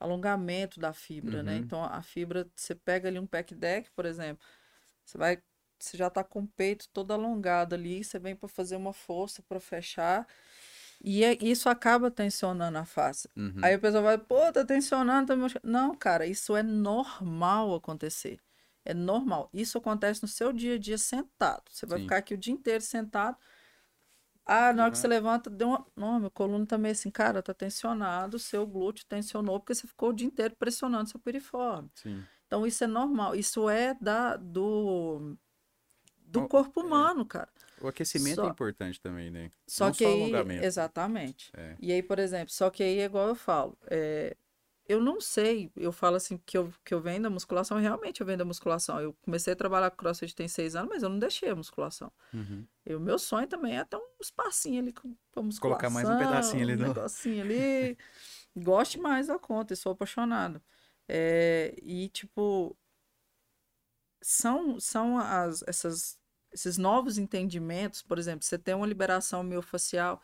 [0.00, 1.56] alongamento da fibra, né?
[1.56, 1.58] Uhum.
[1.58, 4.44] Então a fibra, você pega ali um pack deck, por exemplo,
[5.04, 5.42] você vai,
[5.84, 9.42] você já tá com o peito todo alongado ali, você vem para fazer uma força
[9.42, 10.26] para fechar,
[11.02, 13.28] e é- isso acaba tensionando a face.
[13.36, 13.60] Uhum.
[13.62, 15.72] Aí o pessoal vai, pô, tá tensionando, tá machucando.
[15.72, 18.38] Não, cara, isso é normal acontecer.
[18.84, 19.48] É normal.
[19.52, 21.64] Isso acontece no seu dia a dia sentado.
[21.70, 22.04] Você vai Sim.
[22.04, 23.36] ficar aqui o dia inteiro sentado.
[24.44, 25.02] Ah, na hora que Uhum.
[25.02, 25.86] você levanta, deu uma.
[25.96, 30.10] Não, meu coluna tá meio assim, cara, tá tensionado, seu glúteo tensionou, porque você ficou
[30.10, 31.88] o dia inteiro pressionando seu piriforme.
[31.94, 32.24] Sim.
[32.46, 33.34] Então, isso é normal.
[33.36, 35.36] Isso é da, do,
[36.32, 36.84] do Ó, corpo é.
[36.84, 37.48] humano, cara.
[37.80, 39.50] O aquecimento Só- é importante também, né?
[39.66, 41.50] Só Não que só aí, exatamente.
[41.54, 41.76] É.
[41.80, 44.36] E aí, por exemplo, só que aí é igual eu falo, é,
[44.88, 48.26] eu não sei, eu falo assim que eu, que eu venho da musculação, realmente eu
[48.26, 49.00] venho da musculação.
[49.00, 52.10] Eu comecei a trabalhar com crossfit tem seis anos, mas eu não deixei a musculação.
[52.32, 52.64] Uhum.
[52.86, 55.60] O meu sonho também é ter um espacinho ali pra musculação.
[55.60, 57.98] Colocar mais um pedacinho ali um no- negocinho ali.
[58.56, 60.62] Gosto mais da conta e sou apaixonado.
[61.08, 62.76] É, e, tipo,
[64.20, 66.18] são, são as, essas,
[66.52, 70.20] esses novos entendimentos, por exemplo, você ter uma liberação miofascial,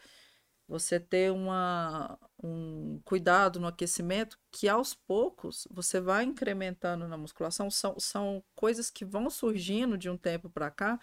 [0.66, 7.70] você ter uma, um cuidado no aquecimento, que aos poucos você vai incrementando na musculação,
[7.70, 11.00] são, são coisas que vão surgindo de um tempo para cá,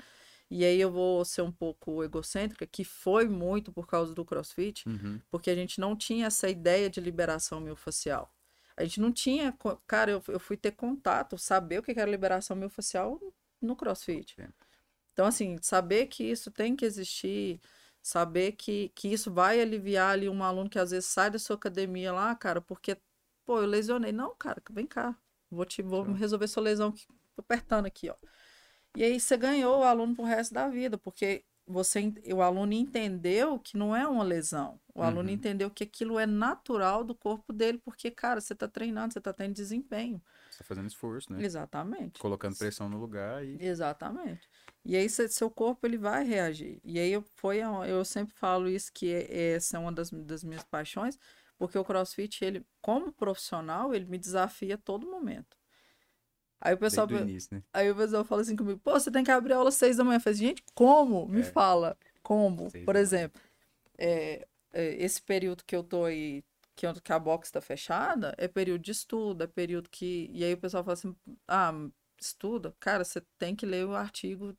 [0.51, 4.87] e aí eu vou ser um pouco egocêntrica, que foi muito por causa do CrossFit,
[4.87, 5.19] Uhum.
[5.31, 8.31] porque a gente não tinha essa ideia de liberação miofascial.
[8.77, 9.57] A gente não tinha.
[9.87, 13.19] Cara, eu, eu fui ter contato, saber o que era liberação miofascial
[13.61, 14.39] no CrossFit.
[14.39, 14.49] É.
[15.15, 17.61] Então, assim, saber que isso tem que existir,
[18.03, 21.55] saber que, que isso vai aliviar ali um aluno que às vezes sai da sua
[21.55, 22.97] academia lá, cara, porque,
[23.45, 24.11] pô, eu lesionei.
[24.11, 25.17] Não, cara, vem cá,
[25.49, 28.15] vou te vou resolver sua lesão aqui, tô apertando aqui, ó.
[28.95, 33.59] E aí você ganhou o aluno pro resto da vida, porque você, o aluno entendeu
[33.59, 34.79] que não é uma lesão.
[34.93, 35.33] O aluno Uhum.
[35.33, 39.33] entendeu que aquilo é natural do corpo dele, porque, cara, você tá treinando, você tá
[39.33, 40.21] tendo desempenho.
[40.55, 41.43] Você tá fazendo esforço, né?
[41.43, 42.17] Exatamente.
[42.17, 43.57] Colocando pressão no lugar e.
[43.59, 44.49] Exatamente.
[44.85, 46.79] E aí seu corpo ele vai reagir.
[46.81, 50.43] E aí eu, foi, eu sempre falo isso que é- essa é uma das, das
[50.45, 51.19] minhas paixões,
[51.57, 55.57] porque o CrossFit ele, como profissional, ele me desafia a todo momento.
[56.61, 57.63] Aí o pessoal, início, né?
[57.73, 60.05] aí o pessoal fala assim comigo, pô, você tem que abrir aula às seis da
[60.05, 60.17] manhã.
[60.17, 61.27] Eu falei, gente, como?
[61.27, 61.43] Me É.
[61.43, 62.69] fala, como?
[62.69, 63.41] Seis Por exemplo,
[63.97, 66.43] é, é, esse período que eu tô aí,
[66.75, 70.29] que, eu- que a box tá fechada, é período de estudo, é período que.
[70.33, 71.15] E aí o pessoal fala assim,
[71.47, 71.71] ah,
[72.19, 72.75] estuda?
[72.79, 74.55] Cara, você tem que ler o artigo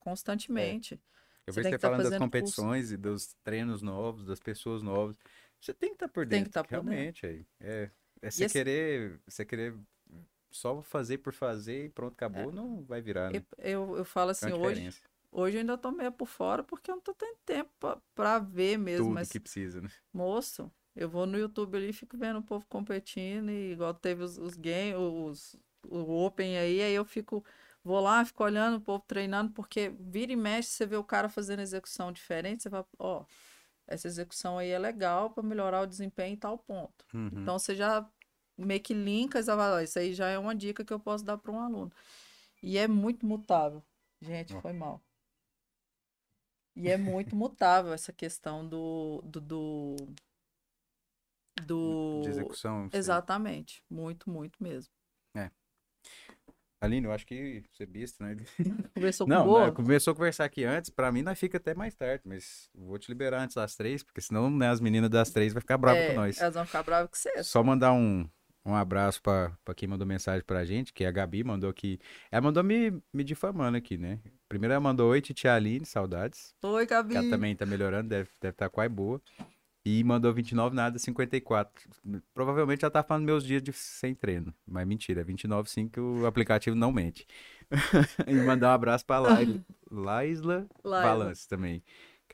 [0.00, 1.00] constantemente.
[1.46, 2.60] Eu Você vejo tem você que tá falando das fazendo curso.
[2.60, 5.16] competições e dos treinos novos, das pessoas novas.
[5.60, 6.50] Você tem que estar por Tem dentro.
[6.50, 6.92] que tá por dentro.
[6.92, 7.46] realmente, aí.
[7.60, 7.90] É,
[8.22, 9.20] é você esse- querer.
[9.26, 9.74] Você querer
[10.50, 13.38] só fazer por fazer e pronto, acabou, não vai virar, né?
[13.38, 14.90] Eu, eu, eu falo Tem assim, hoje.
[15.30, 17.70] Hoje eu ainda tô meio por fora porque eu não tô tendo tempo
[18.14, 19.06] pra ver mesmo.
[19.06, 19.90] Tudo mas, que precisa, né?
[20.12, 23.50] moço, eu vou no YouTube ali e fico vendo o povo competindo.
[23.50, 25.56] E igual teve os, os games, os,
[25.88, 27.44] o Open aí, aí eu fico.
[27.84, 31.28] Vou lá, fico olhando o povo treinando, porque vira e mexe, você vê o cara
[31.28, 33.24] fazendo execução diferente, você fala, ó,
[33.86, 37.06] essa execução aí é legal pra melhorar o desempenho em tal ponto.
[37.14, 37.30] Uhum.
[37.32, 38.04] Então você já
[38.58, 39.38] meio que linka,
[39.84, 41.92] isso aí já é uma dica que eu posso dar para um aluno.
[42.60, 43.80] E é muito mutável.
[44.20, 44.60] Gente, Ó.
[44.60, 45.00] foi mal.
[46.74, 49.96] E é muito mutável essa questão do do, do,
[51.64, 52.88] do- De execução.
[52.90, 52.98] sei.
[52.98, 53.82] Exatamente.
[53.90, 54.90] Muito, muito mesmo.
[56.78, 58.36] Aline, eu acho que você é besta, né?
[58.94, 59.66] Conversou com Não, o Boa?
[59.66, 62.98] né, começou a conversar aqui antes, pra mim nós fica até mais tarde, mas vou
[62.98, 66.02] te liberar antes das três, porque senão né, as meninas das três vai ficar bravas
[66.02, 66.38] É, com nós.
[66.38, 67.42] Elas vão ficar bravas com você.
[67.42, 68.28] Só mandar um,
[68.64, 71.98] um abraço pra, pra quem mandou mensagem pra gente, que é a Gabi mandou aqui.
[72.30, 74.20] Ela mandou me, me difamando aqui, né?
[74.46, 76.54] Primeiro ela mandou oi, Titia Aline, saudades.
[76.62, 77.16] Oi, Gabi.
[77.16, 79.20] Ela também tá melhorando, deve estar deve tá quase boa.
[79.88, 81.88] E mandou 29 nada 54.
[82.34, 84.52] Provavelmente ela tá falando meus dias de sem treino.
[84.66, 87.24] Mas mentira, é 29 sim que o aplicativo não mente.
[88.26, 90.66] e mandar um abraço pra Lai- Laisla.
[90.82, 91.84] Balance também.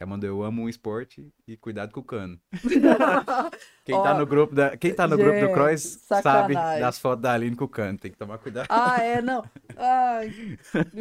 [0.02, 2.36] Ela mandou eu amo um esporte e cuidado com o cano.
[3.84, 6.80] Quem tá no grupo da, quem tá no grupo do gente, Cross sabe sacanagem.
[6.80, 7.98] das fotos da Aline com o cano.
[7.98, 8.66] Tem que tomar cuidado.
[8.68, 9.44] Ah, é, não.
[9.76, 10.56] Ai,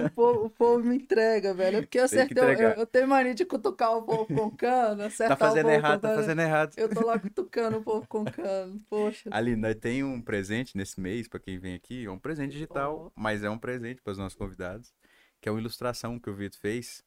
[0.06, 1.78] o povo, o povo me entrega, velho.
[1.78, 2.44] É porque eu acertei.
[2.44, 6.16] Eu, eu tenho mania de cutucar o povo com cano, acertar Tá fazendo errado, tá
[6.16, 6.74] fazendo errado.
[6.76, 8.80] Eu tô lá cutucando o povo com cano.
[8.90, 9.30] Poxa.
[9.32, 13.12] Aline, nós tem um presente nesse mês pra quem vem aqui, é um presente digital,
[13.16, 14.94] mas é um presente para os nossos convidados,
[15.40, 17.04] que é uma ilustração que o Vitor fez.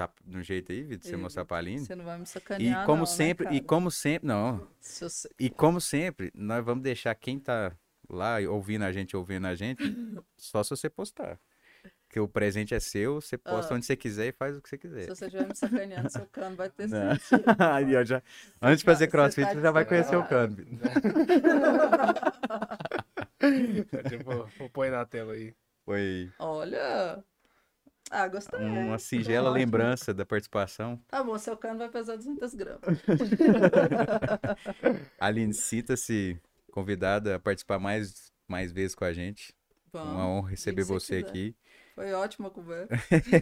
[0.00, 1.80] Tá no jeito aí, Vitor, você mostrar pra Aline.
[1.84, 4.66] Você não vai me E sacanear, como não, sempre, né, e como sempre, não.
[4.80, 7.70] Se você- E como sempre, nós vamos deixar quem tá
[8.08, 9.78] lá ouvindo a gente, ouvindo a gente,
[10.38, 11.38] só se você postar.
[12.06, 13.76] Porque o presente é seu, você posta Ah.
[13.76, 15.06] onde você quiser e faz o que você Se quiser.
[15.06, 17.14] você estiver me sacaneando, seu cano vai ter Não.
[17.16, 17.44] sentido.
[17.60, 18.22] Aí, ó, já,
[18.62, 20.56] antes de fazer Você crossfit, tá você já vai de conhecer o cano.
[24.08, 25.54] tipo, vou pôr na tela aí.
[25.84, 27.22] Foi Olha.
[28.10, 28.58] Ah, gostei.
[28.58, 31.00] uma Tá singela lembrança da participação.
[31.06, 32.80] Tá bom, seu cano vai pesar 200 gramas.
[35.20, 36.36] Aline, sinta-se
[36.72, 39.54] convidada a participar mais, mais vezes com a gente.
[39.92, 40.12] Vamos.
[40.12, 41.28] Uma honra receber você quiser.
[41.28, 41.56] aqui.
[41.94, 42.88] Foi ótima a conversa.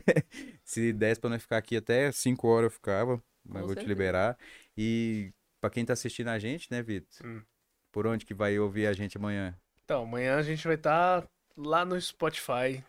[0.64, 3.86] Se desse pra nós ficar aqui até 5 horas eu ficava, mas Com vou te
[3.86, 4.36] liberar.
[4.76, 7.26] E pra quem tá assistindo a gente, né, Vitor?
[7.26, 7.42] Hum.
[7.90, 9.56] Por onde que vai ouvir a gente amanhã?
[9.84, 12.84] Então, amanhã a gente vai estar lá no Spotify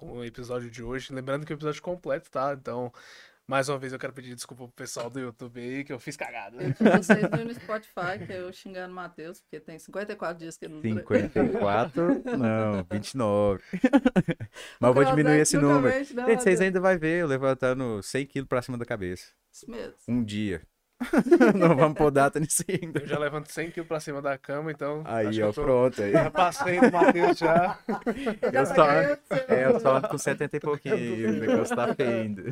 [0.00, 1.12] com o episódio de hoje.
[1.12, 2.56] Lembrando que o episódio completo, tá?
[2.58, 2.90] Então,
[3.46, 6.16] mais uma vez eu quero pedir desculpa pro pessoal do YouTube aí, que eu fiz
[6.16, 6.56] cagada.
[6.56, 6.72] Eu
[7.02, 10.72] vocês viram no Spotify, que eu xingando o Matheus, porque tem 54 dias que ele
[10.72, 11.00] não treina.
[11.00, 12.22] 54?
[12.38, 13.62] Não, 29.
[14.80, 16.02] mas eu vou diminuir esse número.
[16.02, 19.26] Gente, vocês ainda vão ver eu levantando 100 quilos pra cima da cabeça.
[19.52, 19.96] Isso mesmo.
[20.08, 20.62] Um dia.
[21.58, 23.00] Não vamos pôr data nisso ainda.
[23.00, 25.02] Eu já levanto 100 kg pra cima da cama, então.
[25.04, 26.02] acho Aí, que ó, eu tô- pronto.
[26.02, 26.12] Aí.
[26.12, 27.78] Já passei do Matheus já.
[28.52, 29.18] Eu só, é,
[29.66, 32.42] eu só ando com 70 e pouquinho, o negócio tá feio ainda.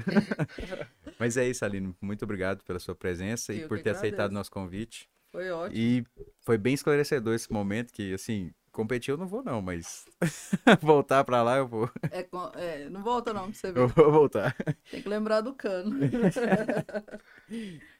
[1.18, 1.94] Mas é isso, Aline.
[2.00, 4.34] Muito obrigado pela sua presença e Eu por que ter aceitado agradeço.
[4.34, 5.08] nosso convite.
[5.30, 5.76] Foi ótimo.
[5.78, 6.04] E
[6.44, 10.04] foi bem esclarecedor esse momento que, assim, competir eu não vou não, mas
[10.80, 11.90] voltar pra lá eu vou.
[12.12, 12.26] É,
[12.56, 13.86] é, não volta não, pra você Eu ver.
[13.88, 14.54] vou voltar.
[14.90, 15.98] Tem que lembrar do cano.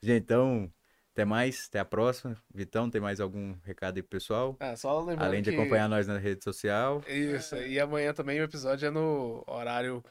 [0.03, 0.72] Gente, então,
[1.12, 2.37] até mais, até a próxima.
[2.55, 4.57] Vitão, tem mais algum recado aí pro pessoal?
[4.61, 7.03] É, só lembrando Além de que- acompanhar nós na rede social.
[7.09, 10.03] Isso, e amanhã também o episódio é no horário.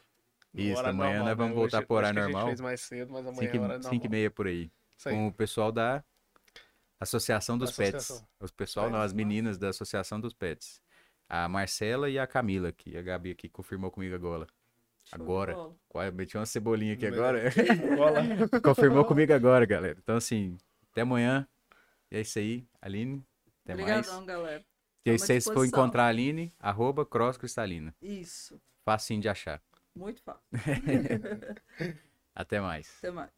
[0.52, 1.56] no Isso, horário amanhã normal, nós vamos né?
[1.60, 2.40] voltar Hoje- pro horário que A normal.
[2.42, 4.10] gente fez mais cedo, mas amanhã 5 é horário e, cinco e normal.
[4.10, 4.70] meia por aí.
[5.02, 6.02] Com o pessoal da
[7.00, 8.16] Associação dos Associação.
[8.18, 8.28] Pets.
[8.40, 10.80] Os pessoal, não, as meninas da Associação dos Pets.
[11.28, 14.46] A Marcela e a Camila, que a Gabi aqui confirmou comigo agora.
[15.12, 15.54] Agora.
[15.54, 15.76] bola.
[15.88, 17.50] Quase meti uma cebolinha aqui agora.
[18.62, 19.98] Confirmou comigo agora, galera.
[20.02, 20.56] Então, assim,
[20.90, 21.46] até amanhã.
[22.10, 23.24] E é isso aí, Aline.
[23.64, 24.26] Até Obrigadão, mais.
[24.26, 24.64] galera.
[25.04, 27.94] E aí, se vocês for encontrar a Aline, arroba crosscristalina.
[28.02, 28.60] Isso.
[28.84, 29.62] Facinho de achar.
[29.94, 30.42] Muito fácil.
[32.34, 32.94] Até mais.
[32.98, 33.32] Até mais.